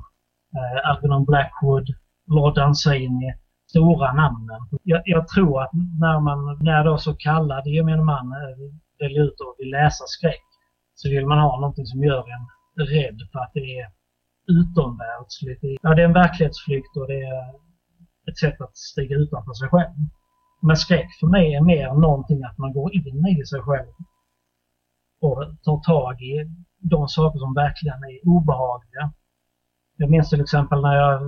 eh, 0.56 0.90
Algernon 0.90 1.24
Blackwood, 1.24 1.86
Lord 2.26 2.58
Anzini. 2.58 3.34
Stora 3.70 4.12
namnen. 4.12 4.60
Jag, 4.82 5.02
jag, 5.04 5.28
tror 5.28 5.62
att 5.62 5.70
när 6.00 6.20
man, 6.20 6.58
när 6.60 6.84
då 6.84 6.98
så 6.98 7.14
kallad 7.14 7.66
gemene 7.66 8.02
man 8.02 8.32
eh, 8.32 8.56
väljer 8.98 9.22
ut 9.22 9.40
och 9.40 9.54
vill 9.58 9.70
läsa 9.70 10.04
skräck 10.06 10.46
så 10.94 11.08
vill 11.08 11.26
man 11.26 11.38
ha 11.38 11.60
någonting 11.60 11.86
som 11.86 12.04
gör 12.04 12.24
en 12.34 12.46
rädd 12.76 13.18
för 13.32 13.38
att 13.38 13.50
det 13.54 13.78
är 13.78 13.88
utomvärldsligt. 14.46 15.60
Ja, 15.82 15.94
det 15.94 16.02
är 16.02 16.06
en 16.06 16.12
verklighetsflykt 16.12 16.96
och 16.96 17.06
det 17.06 17.20
är 17.22 17.44
ett 18.28 18.38
sätt 18.38 18.60
att 18.60 18.76
stiga 18.76 19.16
utanför 19.16 19.52
sig 19.52 19.68
själv. 19.68 19.94
Men 20.62 20.76
skräck 20.76 21.08
för 21.20 21.26
mig 21.26 21.54
är 21.54 21.60
mer 21.60 21.94
någonting 21.94 22.44
att 22.44 22.58
man 22.58 22.72
går 22.72 22.94
in 22.94 23.26
i 23.26 23.46
sig 23.46 23.60
själv 23.62 23.92
och 25.20 25.44
tar 25.62 25.80
tag 25.80 26.22
i 26.22 26.34
de 26.78 27.08
saker 27.08 27.38
som 27.38 27.54
verkligen 27.54 28.04
är 28.04 28.28
obehagliga. 28.28 29.12
Jag 29.96 30.10
minns 30.10 30.30
till 30.30 30.40
exempel 30.40 30.82
när 30.82 30.96
jag 30.96 31.20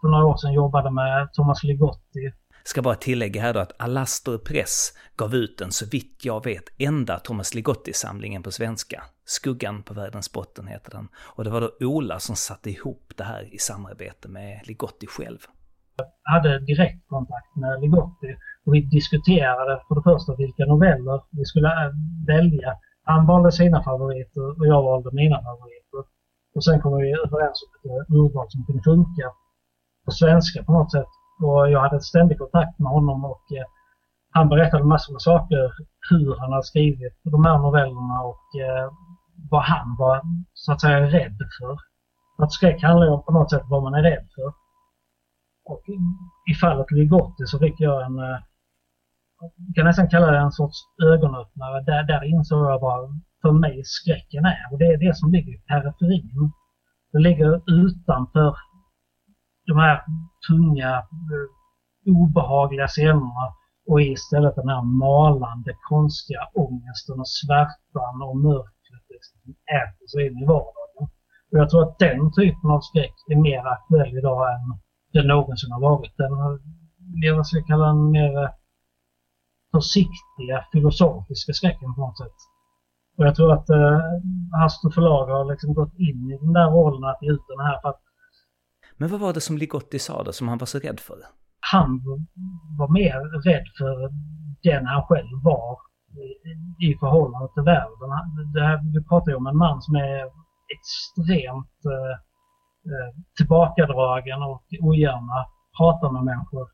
för 0.00 0.08
några 0.08 0.26
år 0.26 0.36
sedan 0.36 0.52
jobbade 0.52 0.90
med 0.90 1.32
Thomas 1.32 1.64
Ligotti 1.64 2.32
Ska 2.64 2.82
bara 2.82 2.94
tillägga 2.94 3.42
här 3.42 3.54
då 3.54 3.60
att 3.60 3.82
Alastor 3.82 4.38
Press 4.38 4.92
gav 5.16 5.34
ut 5.34 5.58
den 5.58 5.72
så 5.72 5.86
vitt 5.86 6.24
jag 6.24 6.44
vet 6.44 6.64
enda 6.78 7.18
Thomas 7.18 7.54
Ligotti-samlingen 7.54 8.42
på 8.42 8.50
svenska. 8.50 9.02
Skuggan 9.24 9.82
på 9.82 9.94
världens 9.94 10.32
botten 10.32 10.66
heter 10.66 10.90
den. 10.90 11.08
Och 11.16 11.44
det 11.44 11.50
var 11.50 11.60
då 11.60 11.70
Ola 11.80 12.18
som 12.18 12.36
satte 12.36 12.70
ihop 12.70 13.12
det 13.16 13.24
här 13.24 13.54
i 13.54 13.58
samarbete 13.58 14.28
med 14.28 14.60
Ligotti 14.64 15.06
själv. 15.06 15.38
Jag 15.96 16.32
hade 16.34 16.58
direktkontakt 16.58 17.56
med 17.56 17.80
Ligotti 17.80 18.30
och 18.64 18.74
vi 18.74 18.80
diskuterade 18.80 19.82
för 19.88 19.94
det 19.94 20.04
första 20.10 20.36
vilka 20.36 20.64
noveller 20.72 21.20
vi 21.30 21.44
skulle 21.44 21.68
eh, 21.68 21.92
välja. 22.26 22.70
Han 23.04 23.26
valde 23.26 23.52
sina 23.52 23.82
favoriter 23.82 24.46
och 24.58 24.66
jag 24.66 24.82
valde 24.82 25.10
mina 25.12 25.38
favoriter. 25.42 26.02
Och 26.54 26.64
sen 26.64 26.80
kom 26.80 26.92
vi 26.96 27.12
överens 27.26 27.58
om 27.64 27.70
ett 27.76 27.86
eh, 27.90 28.14
urval 28.16 28.46
som 28.50 28.64
kunde 28.66 28.82
funka 28.82 29.26
på 30.04 30.10
svenska 30.10 30.64
på 30.64 30.72
något 30.72 30.92
sätt. 30.92 31.12
Och 31.40 31.70
jag 31.70 31.80
hade 31.80 32.00
ständig 32.00 32.38
kontakt 32.38 32.78
med 32.78 32.92
honom 32.92 33.24
och 33.24 33.44
eh, 33.58 33.66
han 34.30 34.48
berättade 34.48 34.84
massor 34.84 35.12
med 35.12 35.22
saker 35.22 35.72
hur 36.10 36.36
han 36.40 36.52
hade 36.52 36.62
skrivit 36.62 37.20
de 37.24 37.44
här 37.44 37.58
novellerna 37.58 38.22
och 38.22 38.46
eh, 38.60 38.90
vad 39.50 39.62
han 39.62 39.96
var 39.98 40.22
så 40.52 40.72
att 40.72 40.80
säga 40.80 41.00
rädd 41.00 41.38
för. 41.58 41.76
Att 42.44 42.52
skräck 42.52 42.82
handlar 42.82 43.06
ju 43.06 43.12
om 43.12 43.24
på 43.24 43.32
något 43.32 43.50
sätt 43.50 43.62
vad 43.64 43.82
man 43.82 43.94
är 43.94 44.02
rädd 44.02 44.26
för. 44.34 44.52
Och 45.64 45.82
i 46.50 46.54
fallet 46.54 46.90
Ligotti 46.90 47.46
så 47.46 47.58
fick 47.58 47.80
jag 47.80 48.06
en, 48.06 48.18
eh, 48.18 48.38
jag 49.40 49.74
kan 49.74 49.84
nästan 49.84 50.08
kalla 50.08 50.30
det 50.30 50.38
en 50.38 50.52
sorts 50.52 50.78
ögonöppnare. 51.02 51.82
Där, 51.82 52.02
där 52.02 52.24
insåg 52.24 52.66
jag 52.66 52.80
vad 52.80 53.20
för 53.42 53.52
mig 53.52 53.82
skräcken 53.84 54.44
är. 54.44 54.72
Och 54.72 54.78
det 54.78 54.86
är 54.86 54.98
det 54.98 55.16
som 55.16 55.32
ligger 55.32 55.52
i 55.52 55.62
periferin. 55.68 56.52
Det 57.12 57.18
ligger 57.18 57.62
utanför 57.66 58.56
de 59.66 59.78
här 59.78 60.04
tunga, 60.48 60.90
eh, 61.32 62.12
obehagliga 62.14 62.88
scenerna 62.88 63.46
och 63.88 64.02
istället 64.02 64.54
den 64.54 64.68
här 64.68 64.82
malande, 64.82 65.72
konstiga 65.88 66.40
ångesten 66.54 67.20
och 67.20 67.28
svärtan 67.28 68.22
och 68.22 68.36
mörkret 68.36 69.04
liksom, 69.08 69.40
äter 69.80 70.06
sig 70.12 70.26
in 70.26 70.38
i 70.42 70.46
vardagen. 70.46 71.04
Och 71.50 71.58
jag 71.58 71.70
tror 71.70 71.82
att 71.82 71.98
den 71.98 72.32
typen 72.32 72.70
av 72.70 72.80
skräck 72.80 73.14
är 73.32 73.36
mer 73.36 73.62
aktuell 73.66 74.18
idag 74.18 74.54
än 74.54 74.64
den 75.12 75.26
någonsin 75.26 75.72
har 75.72 75.80
varit. 75.80 76.16
Den, 76.16 76.32
mer, 77.20 77.32
vad 77.36 77.46
ska 77.46 77.56
jag 77.56 77.66
kalla 77.66 77.86
den, 77.86 78.10
mer 78.10 78.42
eh, 78.42 78.50
försiktiga 79.74 80.56
filosofiska 80.72 81.52
skräcken 81.52 81.94
på 81.94 82.00
något 82.00 82.18
sätt. 82.18 82.38
Och 83.16 83.26
jag 83.26 83.34
tror 83.36 83.52
att 83.52 83.70
eh, 83.70 84.00
Haster 84.60 84.90
förlag 84.90 85.26
har 85.26 85.44
liksom 85.44 85.74
gått 85.74 85.94
in 85.98 86.30
i 86.30 86.38
den 86.40 86.52
där 86.52 86.70
rollen 86.70 87.04
att 87.04 87.22
ge 87.22 87.30
ut 87.30 87.46
den 87.48 87.66
här 87.66 87.80
för 87.80 87.88
att 87.88 88.02
men 88.96 89.08
vad 89.10 89.20
var 89.20 89.32
det 89.32 89.40
som 89.40 89.58
Ligotti 89.58 89.98
sa 89.98 90.22
då, 90.22 90.32
som 90.32 90.48
han 90.48 90.58
var 90.58 90.66
så 90.66 90.78
rädd 90.78 91.00
för? 91.00 91.16
han 91.72 92.02
var 92.78 92.88
mer 92.88 93.16
rädd 93.50 93.66
för 93.78 94.10
den 94.62 94.86
han 94.86 95.02
själv 95.02 95.28
var 95.44 95.78
i, 96.86 96.94
förhållande 97.00 97.48
till 97.54 97.62
världen. 97.62 98.10
Det 98.54 98.60
här, 98.60 98.80
vi 98.94 99.04
pratar 99.08 99.30
ju 99.30 99.36
om 99.36 99.46
en 99.46 99.56
man 99.56 99.82
som 99.82 99.94
är 99.94 100.24
extremt 100.76 101.78
eh, 101.94 102.14
eh, 102.92 103.10
tillbakadragen 103.36 104.42
och 104.42 104.64
ogärna 104.80 105.38
pratar 105.78 106.10
med 106.10 106.24
människor. 106.24 106.66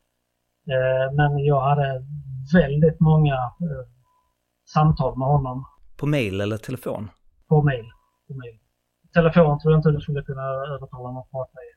Eh, 0.73 1.07
men 1.15 1.37
jag 1.45 1.61
hade 1.61 2.05
väldigt 2.53 2.99
många 2.99 3.35
eh, 3.35 3.85
samtal 4.73 5.17
med 5.17 5.27
honom 5.27 5.65
På 5.99 6.05
mail 6.05 6.41
eller 6.41 6.57
telefon? 6.57 7.09
på 7.49 7.61
mail. 7.63 7.85
På 8.27 8.33
mail. 8.33 8.57
Telefon 9.13 9.59
tror 9.59 9.73
jag 9.73 9.79
inte 9.79 9.91
du 9.91 10.01
skulle 10.01 10.21
kunna 10.21 10.43
övertala 10.73 11.07
honom 11.07 11.17
att 11.23 11.31
prata 11.31 11.57
i. 11.67 11.69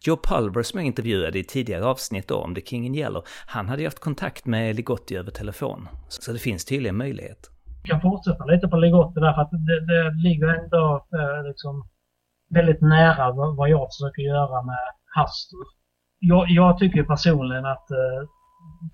Joe 0.00 0.16
Pulver 0.16 0.62
som 0.62 0.80
jag 0.80 0.86
intervjuade 0.86 1.38
i 1.38 1.44
tidigare 1.44 1.84
avsnitt 1.84 2.28
då 2.28 2.36
om 2.36 2.54
The 2.54 2.60
King 2.60 2.86
in 2.86 2.94
Yellow, 2.94 3.24
han 3.46 3.68
hade 3.68 3.82
ju 3.82 3.88
haft 3.88 3.98
kontakt 3.98 4.46
med 4.46 4.76
Ligotti 4.76 5.16
över 5.16 5.30
telefon. 5.30 5.88
Så 6.08 6.32
det 6.32 6.38
finns 6.38 6.64
tydligen 6.64 6.96
möjlighet. 6.96 7.50
Jag 7.82 7.90
kan 7.90 8.10
fortsätta 8.10 8.44
lite 8.44 8.68
på 8.68 8.76
Ligotti 8.76 9.20
där 9.20 9.32
för 9.32 9.42
att 9.42 9.50
det, 9.50 9.80
det 9.86 10.28
ligger 10.28 10.48
ändå 10.48 11.06
eh, 11.18 11.48
liksom 11.48 11.88
väldigt 12.50 12.80
nära 12.80 13.32
vad, 13.32 13.68
jag 13.68 13.88
försöker 13.92 14.22
göra 14.22 14.62
med 14.62 14.84
Hastur. 15.16 15.66
Jag, 16.18 16.50
jag 16.50 16.78
tycker 16.78 17.02
personligen 17.02 17.66
att 17.66 17.90
eh, 17.90 18.20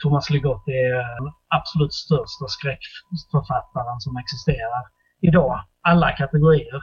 Thomas 0.03 0.31
Ligotti 0.31 0.71
är 0.71 1.21
den 1.21 1.33
absolut 1.59 1.95
största 1.95 2.47
skräckförfattaren 2.57 4.01
som 4.01 4.17
existerar 4.17 4.83
idag. 5.21 5.65
Alla 5.81 6.13
kategorier. 6.13 6.81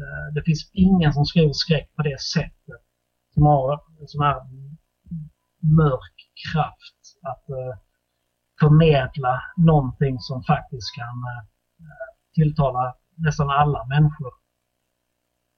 Eh, 0.00 0.34
det 0.34 0.42
finns 0.42 0.70
ingen 0.72 1.12
som 1.12 1.24
skriver 1.24 1.52
skräck 1.52 1.88
på 1.96 2.02
det 2.02 2.20
sättet. 2.20 2.83
Som 3.34 3.42
har 3.42 3.72
en 4.00 4.08
sån 4.08 4.24
här 4.24 4.42
mörk 5.76 6.16
kraft 6.52 6.96
att 7.22 7.48
eh, 7.50 7.78
förmedla 8.60 9.42
någonting 9.56 10.18
som 10.18 10.42
faktiskt 10.42 10.94
kan 10.94 11.16
eh, 11.32 11.44
tilltala 12.34 12.94
nästan 13.16 13.50
alla 13.50 13.86
människor. 13.86 14.32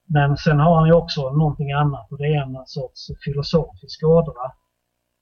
Men 0.08 0.36
sen 0.36 0.58
har 0.58 0.76
han 0.76 0.86
ju 0.86 0.92
också 0.92 1.30
någonting 1.30 1.72
annat 1.72 2.12
och 2.12 2.18
det 2.18 2.34
är 2.34 2.42
en 2.42 2.66
sorts 2.66 3.06
filosofisk 3.24 4.02
ådra 4.02 4.52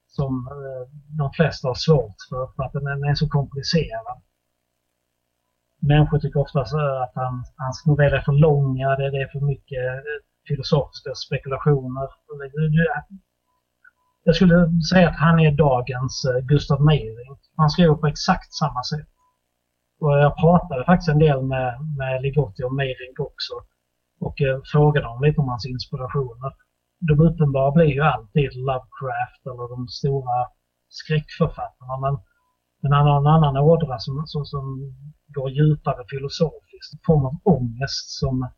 som 0.06 0.46
eh, 0.46 1.16
de 1.18 1.32
flesta 1.32 1.68
har 1.68 1.74
svårt 1.74 2.16
för, 2.28 2.46
för 2.56 2.62
att 2.62 2.72
den 2.72 2.86
är 2.86 3.14
så 3.14 3.28
komplicerad. 3.28 4.22
Människor 5.80 6.18
tycker 6.18 6.40
oftast 6.40 6.74
eh, 6.74 7.02
att 7.02 7.12
han, 7.14 7.44
hans 7.56 7.86
noveller 7.86 8.16
är 8.16 8.22
för 8.22 8.32
långa, 8.32 8.96
det, 8.96 9.22
är 9.22 9.28
för 9.32 9.40
mycket 9.40 9.84
eh, 9.84 10.33
filosofiska 10.48 11.10
spekulationer. 11.14 12.08
Jag 14.24 14.36
skulle 14.36 14.58
säga 14.90 15.08
att 15.08 15.16
han 15.16 15.40
är 15.40 15.52
dagens 15.52 16.24
eh, 16.24 16.40
Gustav 16.40 16.80
Meyrink. 16.84 17.38
Han 17.56 17.70
skriver 17.70 17.94
på 17.94 18.06
exakt 18.06 18.52
samma 18.54 18.82
sätt. 18.82 19.08
Och 20.00 20.12
jag 20.18 20.36
pratade 20.36 20.84
faktiskt 20.84 21.08
en 21.08 21.18
del 21.18 21.42
med, 21.42 21.68
med 21.98 22.22
Ligotti 22.22 22.62
och 22.64 22.74
Meyrink 22.74 23.20
också. 23.20 23.54
Och 24.20 24.40
eh, 24.40 24.60
frågade 24.72 25.06
dem 25.06 25.22
lite 25.22 25.40
om 25.40 25.48
hans 25.48 25.66
inspirationer. 25.66 26.52
De 27.08 27.20
uppenbara 27.20 27.70
blir 27.70 27.90
ju 27.98 28.00
alltid 28.00 28.50
Lovecraft 28.56 29.42
eller 29.46 29.76
de 29.76 29.88
stora 29.88 30.38
skräckförfattarna. 30.88 31.94
Men, 32.04 32.14
men 32.82 32.92
han 32.92 33.06
har 33.06 33.18
en 33.20 33.26
annan 33.26 33.56
ådra 33.56 33.98
som, 33.98 34.22
som, 34.26 34.44
som 34.44 34.64
går 35.26 35.50
djupare 35.50 36.04
filosofiskt. 36.10 36.92
En 36.92 37.04
form 37.06 37.24
av 37.26 37.34
ångest 37.44 38.06
som 38.20 38.48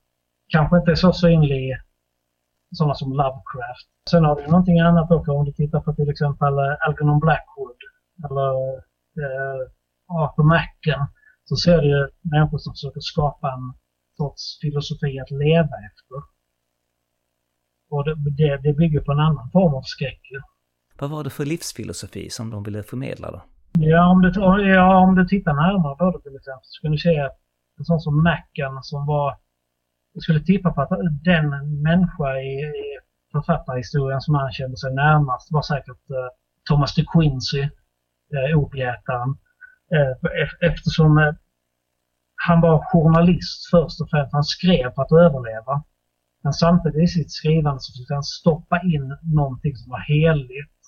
kanske 0.48 0.76
inte 0.78 0.90
är 0.90 0.94
så 0.94 1.12
synlig 1.12 1.76
sådana 2.70 2.94
som 2.94 3.12
Lovecraft. 3.12 3.88
Sen 4.10 4.24
har 4.24 4.36
du 4.36 4.46
någonting 4.46 4.80
annat 4.80 5.10
också 5.10 5.32
om 5.32 5.44
du 5.44 5.52
tittar 5.52 5.80
på 5.80 5.94
till 5.94 6.10
exempel 6.10 6.52
eh, 6.58 6.86
Algernon 6.88 7.20
Blackwood 7.20 7.80
eller 8.24 8.52
eh, 9.22 9.60
Arthur 10.08 10.44
Machen 10.44 11.06
så 11.44 11.56
ser 11.56 11.80
du 11.82 11.88
ju 11.88 12.08
människor 12.20 12.58
som 12.58 12.72
försöker 12.72 13.00
skapa 13.00 13.46
en 13.52 13.74
sorts 14.16 14.60
filosofi 14.60 15.20
att 15.20 15.30
leva 15.30 15.76
efter. 15.88 16.18
Och 17.90 18.04
det, 18.04 18.14
det, 18.40 18.56
det 18.56 18.72
bygger 18.72 19.00
på 19.00 19.12
en 19.12 19.20
annan 19.20 19.50
form 19.50 19.74
av 19.74 19.82
skräck. 19.82 20.20
Vad 20.98 21.10
var 21.10 21.24
det 21.24 21.30
för 21.30 21.44
livsfilosofi 21.44 22.30
som 22.30 22.50
de 22.50 22.62
ville 22.62 22.82
förmedla 22.82 23.30
då? 23.30 23.42
Ja, 23.78 24.10
om 24.10 24.22
du, 24.22 24.30
ja, 24.74 24.98
om 24.98 25.14
du 25.14 25.26
tittar 25.26 25.54
närmare 25.54 25.96
på 25.96 26.10
det 26.10 26.22
till 26.22 26.36
exempel 26.36 26.62
så 26.62 26.82
kan 26.82 26.92
du 26.92 26.98
se 26.98 27.20
att 27.20 27.38
en 27.78 27.84
sån 27.84 28.00
som 28.00 28.22
Macken 28.22 28.82
som 28.82 29.06
var... 29.06 29.36
Jag 30.16 30.22
skulle 30.22 30.40
tippa 30.40 30.72
på 30.72 30.82
att 30.82 31.00
den 31.24 31.48
människa 31.82 32.38
i, 32.38 32.54
i 32.60 32.98
författarhistorien 33.32 34.20
som 34.20 34.34
han 34.34 34.52
kände 34.52 34.76
sig 34.76 34.94
närmast 34.94 35.52
var 35.52 35.62
säkert 35.62 36.10
eh, 36.10 36.30
Thomas 36.68 36.94
de 36.94 37.04
Quincey, 37.12 37.62
eh, 38.34 38.58
Opiätaren. 38.58 39.30
Eh, 39.94 40.70
eftersom 40.70 41.18
eh, 41.18 41.34
han 42.46 42.60
var 42.60 42.84
journalist 42.92 43.70
först 43.70 44.00
och 44.00 44.10
främst. 44.10 44.32
Han 44.32 44.44
skrev 44.44 44.90
för 44.94 45.02
att 45.02 45.12
överleva. 45.12 45.84
Men 46.42 46.52
samtidigt 46.52 47.02
i 47.02 47.06
sitt 47.06 47.32
skrivande 47.32 47.80
så 47.80 47.92
försökte 47.92 48.14
han 48.14 48.22
stoppa 48.22 48.80
in 48.82 49.16
någonting 49.22 49.76
som 49.76 49.90
var 49.90 50.00
heligt. 50.00 50.80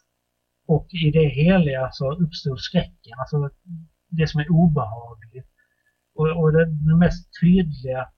Och 0.66 0.86
i 1.06 1.10
det 1.10 1.28
heliga 1.28 1.88
så 1.92 2.12
uppstod 2.12 2.60
skräcken, 2.60 3.14
alltså 3.18 3.50
det 4.08 4.26
som 4.28 4.40
är 4.40 4.50
obehagligt. 4.50 5.50
Och, 6.14 6.28
och 6.40 6.52
det, 6.52 6.96
mest 6.96 7.40
tydliga 7.40 8.08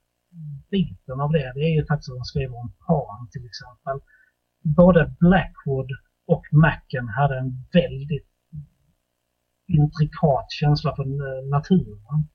biten 0.71 1.21
av 1.21 1.33
det, 1.33 1.53
det 1.55 1.61
är 1.61 1.75
ju 1.75 1.87
faktiskt 1.87 2.11
att 2.11 2.19
de 2.19 2.25
skriver 2.25 2.57
om 2.57 2.73
Pan 2.87 3.29
till 3.33 3.45
exempel. 3.45 3.97
Både 4.63 5.15
Blackwood 5.21 5.91
och 6.27 6.45
Macken 6.53 7.09
hade 7.09 7.39
en 7.39 7.67
väldigt 7.73 8.29
intrikat 9.67 10.47
känsla 10.49 10.97
för 10.97 11.05
naturen. 11.51 12.29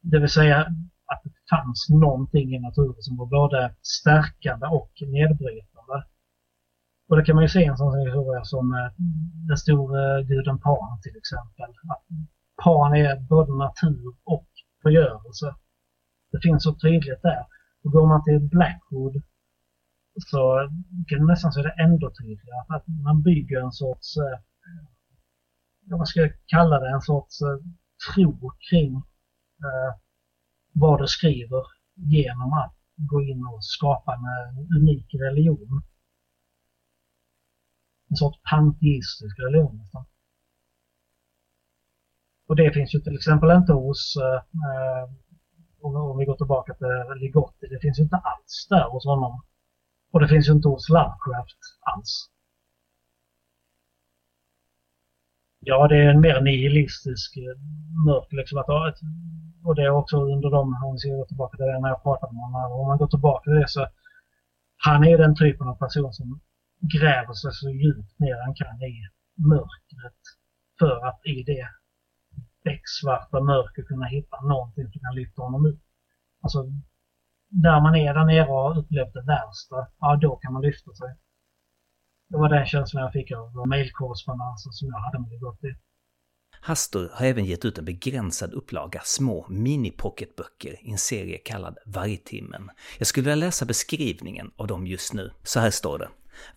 Det 0.00 0.18
vill 0.18 0.30
säga 0.30 0.58
att 1.06 1.20
det 1.24 1.30
fanns 1.50 1.88
någonting 1.90 2.54
i 2.54 2.58
naturen 2.58 3.02
som 3.02 3.16
var 3.16 3.26
både 3.26 3.74
stärkande 3.82 4.66
och 4.66 4.92
nedbrytande. 5.00 6.04
Och 7.08 7.16
det 7.16 7.24
kan 7.24 7.34
man 7.34 7.44
ju 7.44 7.48
se 7.48 7.60
i 7.60 7.64
en 7.64 7.76
sån 7.76 7.98
historia 7.98 8.44
som 8.44 8.74
eh, 8.74 8.92
den 9.48 9.56
store 9.56 10.18
eh, 10.18 10.26
guden 10.26 10.58
Pan 10.60 11.00
till 11.02 11.16
exempel. 11.16 11.70
Att 11.92 12.04
Pan 12.64 12.94
är 12.94 13.20
både 13.20 13.52
natur 13.58 14.14
och 14.24 14.48
förgörelse. 14.82 15.54
Det 16.34 16.40
finns 16.42 16.62
så 16.62 16.74
tydligt 16.74 17.22
där. 17.22 17.46
Och 17.84 17.92
går 17.92 18.06
man 18.06 18.24
till 18.24 18.40
Blackwood 18.40 19.22
så 20.30 20.70
kan 21.08 21.18
det 21.18 21.26
nästan 21.26 21.52
se 21.52 21.62
det 21.62 21.74
ändå 21.86 22.10
tydligare. 22.10 22.64
Att 22.68 22.84
man 23.04 23.22
bygger 23.22 23.60
en 23.60 23.72
sorts, 23.72 24.16
eh, 24.16 24.38
vad 25.80 26.08
ska 26.08 26.20
jag 26.20 26.32
kalla 26.46 26.80
det, 26.80 26.90
en 26.90 27.00
sorts 27.00 27.40
eh, 27.42 27.58
tro 28.06 28.52
kring 28.70 28.94
eh, 29.64 29.92
vad 30.72 31.00
du 31.02 31.06
skriver 31.06 31.62
genom 31.94 32.52
att 32.52 32.76
gå 32.96 33.22
in 33.22 33.44
och 33.44 33.64
skapa 33.64 34.14
en 34.14 34.24
eh, 34.24 34.76
unik 34.78 35.14
religion. 35.14 35.82
En 38.10 38.16
sorts 38.16 38.38
panteistisk 38.50 39.38
religion 39.38 39.76
nästan. 39.76 40.04
Och 42.46 42.56
det 42.56 42.72
finns 42.72 42.94
ju 42.94 43.00
till 43.00 43.14
exempel 43.14 43.50
inte 43.50 43.72
hos, 43.72 44.16
eh, 44.16 44.40
eh 44.68 45.23
om, 45.84 46.18
vi 46.18 46.24
går 46.24 46.36
tillbaka 46.36 46.74
till 46.74 47.20
Ligotti, 47.20 47.66
det 47.66 47.78
finns 47.78 47.98
ju 47.98 48.02
inte 48.02 48.16
alls 48.16 48.66
där 48.70 48.88
hos 48.90 49.04
honom. 49.04 49.42
Och 50.12 50.20
det 50.20 50.28
finns 50.28 50.48
ju 50.48 50.52
inte 50.52 50.68
hos 50.68 50.88
Lovecraft 50.88 51.58
alls. 51.80 52.30
Ja, 55.60 55.88
det 55.88 55.96
är 55.96 56.08
en 56.10 56.20
mer 56.20 56.40
nihilistisk 56.40 57.36
eh, 57.36 57.56
mörk 58.06 58.32
liksom. 58.32 58.58
Att, 58.58 58.68
och 59.64 59.74
det 59.74 59.82
är 59.82 59.90
också 59.90 60.16
under 60.16 60.50
de, 60.50 60.60
om 60.84 60.98
vi 61.04 61.10
går 61.10 61.24
tillbaka 61.24 61.56
till 61.56 61.66
det 61.66 61.80
när 61.80 61.88
jag 61.88 62.02
pratade 62.02 62.32
med 62.32 62.42
honom, 62.42 62.80
om 62.80 62.86
man 62.86 62.98
går 62.98 63.06
tillbaka 63.06 63.42
till 63.42 63.60
det 63.60 63.68
så 63.68 63.86
han 64.76 65.04
är 65.04 65.18
den 65.18 65.36
typen 65.36 65.68
av 65.68 65.74
person 65.74 66.12
som 66.12 66.40
gräver 66.80 67.32
sig 67.32 67.52
så 67.52 67.70
djupt 67.70 68.18
ner 68.18 68.44
han 68.44 68.54
kan 68.54 68.82
i 68.82 68.94
mörkret 69.52 70.20
för 70.78 71.06
att 71.08 71.20
i 71.26 71.42
det 71.42 71.68
becksvarta 72.64 73.40
mörker 73.40 73.82
kunna 73.82 74.06
hitta 74.06 74.40
någonting 74.40 74.84
som 74.92 75.00
kan 75.00 75.14
lyfta 75.14 75.42
honom 75.42 75.66
ut. 75.66 75.80
Alltså, 76.42 76.58
där 77.48 77.80
man 77.80 77.94
är 77.96 78.14
där 78.14 78.24
nere 78.24 78.48
och 78.48 78.62
har 78.62 78.78
upplevt 78.78 79.12
det 79.12 79.22
värsta, 79.22 79.76
ja 80.00 80.16
då 80.16 80.36
kan 80.36 80.52
man 80.52 80.62
lyfta 80.62 80.94
sig. 80.94 81.16
Det 82.28 82.36
var 82.36 82.48
den 82.48 82.66
känslan 82.66 83.02
jag 83.02 83.12
fick 83.12 83.32
av 83.32 83.68
mejlkorrespondensen 83.68 84.72
som 84.72 84.88
jag 84.88 84.98
hade 84.98 85.18
med 85.20 85.30
Ligotti. 85.30 85.74
Hastur 86.60 87.10
har 87.12 87.26
även 87.26 87.44
gett 87.44 87.64
ut 87.64 87.78
en 87.78 87.84
begränsad 87.84 88.52
upplaga 88.52 89.00
små 89.04 89.46
mini-pocketböcker 89.48 90.76
i 90.80 90.90
en 90.90 90.98
serie 90.98 91.38
kallad 91.38 91.78
Vargtimmen. 91.86 92.70
Jag 92.98 93.06
skulle 93.06 93.24
vilja 93.24 93.46
läsa 93.46 93.64
beskrivningen 93.64 94.50
av 94.56 94.66
dem 94.66 94.86
just 94.86 95.12
nu. 95.12 95.30
Så 95.42 95.60
här 95.60 95.70
står 95.70 95.98
det. 95.98 96.08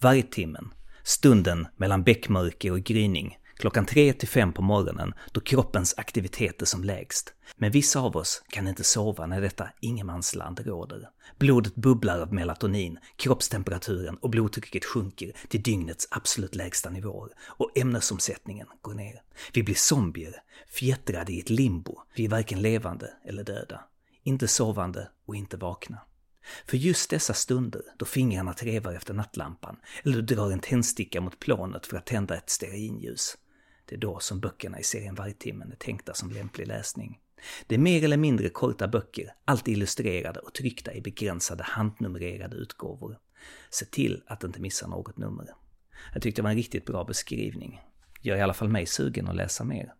Vargtimmen. 0.01 0.73
Stunden 1.03 1.67
mellan 1.75 2.03
bäckmörker 2.03 2.71
och 2.71 2.79
gryning 2.79 3.37
klockan 3.57 3.85
tre 3.85 4.13
till 4.13 4.27
fem 4.27 4.53
på 4.53 4.61
morgonen 4.61 5.13
då 5.31 5.41
kroppens 5.41 5.93
aktivitet 5.97 6.61
är 6.61 6.65
som 6.65 6.83
lägst. 6.83 7.33
Men 7.55 7.71
vissa 7.71 7.99
av 7.99 8.17
oss 8.17 8.43
kan 8.49 8.67
inte 8.67 8.83
sova 8.83 9.25
när 9.25 9.41
detta 9.41 9.69
ingenmansland 9.81 10.59
råder. 10.59 11.09
Blodet 11.39 11.75
bubblar 11.75 12.19
av 12.19 12.33
melatonin, 12.33 12.99
kroppstemperaturen 13.15 14.17
och 14.17 14.29
blodtrycket 14.29 14.85
sjunker 14.85 15.31
till 15.47 15.63
dygnets 15.63 16.07
absolut 16.11 16.55
lägsta 16.55 16.89
nivåer 16.89 17.29
och 17.39 17.77
ämnesomsättningen 17.77 18.67
går 18.81 18.93
ner. 18.93 19.21
Vi 19.53 19.63
blir 19.63 19.75
zombier, 19.75 20.35
fjättrade 20.69 21.33
i 21.33 21.39
ett 21.39 21.49
limbo. 21.49 22.01
Vi 22.15 22.25
är 22.25 22.29
varken 22.29 22.61
levande 22.61 23.13
eller 23.25 23.43
döda. 23.43 23.81
Inte 24.23 24.47
sovande 24.47 25.09
och 25.25 25.35
inte 25.35 25.57
vakna. 25.57 25.97
För 26.65 26.77
just 26.77 27.09
dessa 27.09 27.33
stunder, 27.33 27.81
då 27.97 28.05
fingrarna 28.05 28.53
trevar 28.53 28.93
efter 28.93 29.13
nattlampan, 29.13 29.77
eller 30.03 30.21
du 30.21 30.35
drar 30.35 30.51
en 30.51 30.59
tändsticka 30.59 31.21
mot 31.21 31.39
planet 31.39 31.85
för 31.85 31.97
att 31.97 32.05
tända 32.05 32.35
ett 32.35 32.49
stearinljus, 32.49 33.37
det 33.87 33.95
är 33.95 33.99
då 33.99 34.19
som 34.19 34.39
böckerna 34.39 34.79
i 34.79 34.83
serien 34.83 35.15
Vargtimmen 35.15 35.71
är 35.71 35.75
tänkta 35.75 36.13
som 36.13 36.31
lämplig 36.31 36.67
läsning. 36.67 37.19
Det 37.67 37.75
är 37.75 37.79
mer 37.79 38.03
eller 38.03 38.17
mindre 38.17 38.49
korta 38.49 38.87
böcker, 38.87 39.33
alltid 39.45 39.73
illustrerade 39.73 40.39
och 40.39 40.53
tryckta 40.53 40.93
i 40.93 41.01
begränsade 41.01 41.63
handnumrerade 41.63 42.55
utgåvor. 42.55 43.17
Se 43.69 43.85
till 43.85 44.23
att 44.27 44.43
inte 44.43 44.61
missa 44.61 44.87
något 44.87 45.17
nummer. 45.17 45.47
Jag 46.13 46.21
tyckte 46.21 46.41
det 46.41 46.43
var 46.43 46.49
en 46.49 46.57
riktigt 46.57 46.85
bra 46.85 47.03
beskrivning. 47.03 47.81
Gör 48.21 48.35
i 48.37 48.41
alla 48.41 48.53
fall 48.53 48.69
mig 48.69 48.85
sugen 48.85 49.27
att 49.27 49.35
läsa 49.35 49.63
mer. 49.63 49.93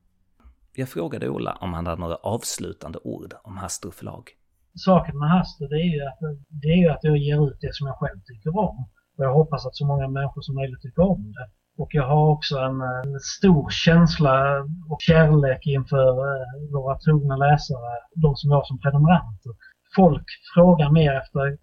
Jag 0.73 0.89
frågade 0.89 1.29
Ola 1.29 1.57
om 1.61 1.73
han 1.73 1.85
hade 1.85 2.01
några 2.01 2.15
avslutande 2.15 2.99
ord 3.03 3.33
om 3.43 3.57
Hastro 3.57 3.91
förlag. 3.91 4.29
Saken 4.75 5.17
med 5.19 5.29
Hastro 5.29 5.67
det 5.67 5.75
är 5.75 5.93
ju 5.95 6.01
att, 6.01 6.19
det 6.49 6.67
är 6.67 6.77
ju 6.77 6.87
att 6.87 7.03
jag 7.03 7.17
ger 7.17 7.47
ut 7.47 7.57
det 7.61 7.75
som 7.75 7.87
jag 7.87 7.97
själv 7.97 8.19
tycker 8.25 8.49
om. 8.49 8.77
Och 9.17 9.23
jag 9.25 9.33
hoppas 9.33 9.65
att 9.65 9.75
så 9.75 9.85
många 9.85 10.07
människor 10.07 10.41
som 10.41 10.55
möjligt 10.55 10.81
tycker 10.81 11.01
om 11.01 11.33
det. 11.33 11.49
Och 11.77 11.89
jag 11.91 12.07
har 12.07 12.31
också 12.31 12.57
en, 12.57 12.81
en 12.81 13.19
stor 13.19 13.69
känsla 13.69 14.59
och 14.89 15.01
kärlek 15.01 15.65
inför 15.65 16.09
eh, 16.09 16.71
våra 16.73 16.97
trogna 16.97 17.35
läsare, 17.35 17.97
de 18.15 18.35
som 18.35 18.51
jag 18.51 18.65
som 18.65 18.79
prenumeranter. 18.79 19.51
Folk 19.95 20.25
frågar 20.53 20.91
mer 20.91 21.13
efter 21.13 21.57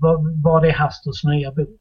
vad, 0.00 0.42
vad 0.42 0.64
är 0.64 0.72
Hastus 0.72 1.24
nya 1.24 1.52
bok? 1.52 1.80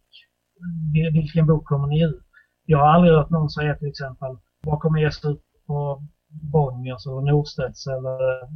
Vilken 1.13 1.45
bok 1.47 1.65
kommer 1.65 1.87
ni 1.87 2.03
ut? 2.03 2.23
Jag 2.65 2.77
har 2.77 2.87
aldrig 2.87 3.13
hört 3.13 3.29
någon 3.29 3.49
säga 3.49 3.75
till 3.75 3.87
exempel 3.87 4.37
vad 4.63 4.79
kommer 4.79 4.99
ges 4.99 5.25
ut 5.25 5.41
på 5.67 6.03
Bonniers 6.29 7.07
eller 7.07 7.21
Norstedts 7.21 7.87
eller 7.87 8.41
eh, 8.41 8.49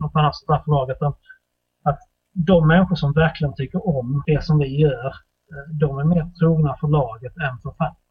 något 0.00 0.16
annat 0.16 0.36
sånt 0.36 0.66
där. 0.98 1.12
Att 1.90 1.98
de 2.32 2.68
människor 2.68 2.96
som 2.96 3.12
verkligen 3.12 3.54
tycker 3.54 3.88
om 3.88 4.22
det 4.26 4.44
som 4.44 4.58
vi 4.58 4.80
gör, 4.80 5.06
eh, 5.52 5.74
de 5.80 5.98
är 5.98 6.04
mer 6.04 6.30
trogna 6.40 6.76
förlaget 6.80 7.36
än 7.36 7.58
författarna 7.62 8.05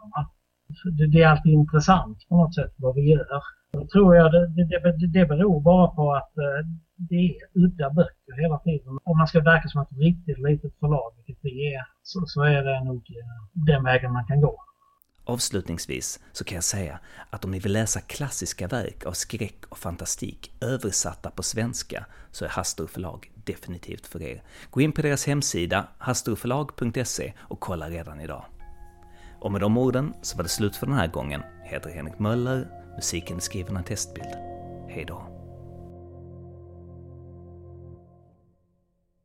det 0.91 1.21
är 1.21 1.27
alltid 1.27 1.51
intressant 1.51 2.17
på 2.29 2.37
något 2.37 2.55
sätt 2.55 2.73
vad 2.77 2.95
vi 2.95 3.01
gör. 3.01 3.41
Då 3.71 3.87
tror 3.87 4.15
jag 4.15 4.31
det, 4.31 4.47
det, 4.47 5.07
det 5.07 5.25
beror 5.25 5.61
bara 5.61 5.87
på 5.87 6.13
att 6.13 6.37
eh, 6.37 6.67
det 6.97 7.15
är 7.15 7.35
udda 7.53 7.89
böcker 7.89 8.41
hela 8.41 8.57
tiden. 8.57 8.99
Om 9.03 9.17
man 9.17 9.27
ska 9.27 9.39
verka 9.39 9.67
som 9.67 9.81
ett 9.81 9.97
riktigt 9.97 10.39
litet 10.39 10.73
förlag, 10.79 11.11
vilket 11.17 11.43
vi 11.45 11.73
är, 11.73 11.83
så, 12.03 12.23
så 12.25 12.41
är 12.43 12.63
det 12.63 12.83
nog 12.83 12.95
eh, 12.95 13.63
den 13.65 13.83
vägen 13.83 14.13
man 14.13 14.25
kan 14.25 14.41
gå. 14.41 14.65
Avslutningsvis 15.27 16.19
så 16.31 16.43
kan 16.43 16.55
jag 16.55 16.63
säga 16.63 16.99
att 17.29 17.45
om 17.45 17.51
ni 17.51 17.59
vill 17.59 17.73
läsa 17.73 17.99
klassiska 18.01 18.67
verk 18.67 19.05
av 19.05 19.11
skräck 19.11 19.65
och 19.69 19.77
fantastik 19.77 20.51
översatta 20.61 21.29
på 21.31 21.43
svenska 21.43 22.05
så 22.31 22.45
är 22.45 22.49
Hastur 22.49 22.87
förlag 22.87 23.31
definitivt 23.45 24.07
för 24.07 24.21
er. 24.21 24.43
Gå 24.69 24.81
in 24.81 24.91
på 24.91 25.01
deras 25.01 25.27
hemsida, 25.27 25.87
hasturförlag.se 25.97 27.33
och 27.39 27.59
kolla 27.59 27.89
redan 27.89 28.21
idag. 28.21 28.45
Och 29.45 29.51
med 29.51 29.61
de 29.61 29.77
orden 29.77 30.13
så 30.21 30.37
var 30.37 30.43
det 30.43 30.49
slut 30.49 30.75
för 30.75 30.85
den 30.85 30.95
här 30.95 31.07
gången. 31.07 31.41
Jag 31.63 31.71
heter 31.71 31.89
Henrik 31.89 32.19
Möller, 32.19 32.67
musiken 32.95 33.37
är 33.37 33.41
skriven 33.41 33.77
av 33.77 33.81
Testbild. 33.81 34.35
Hejdå. 34.89 35.34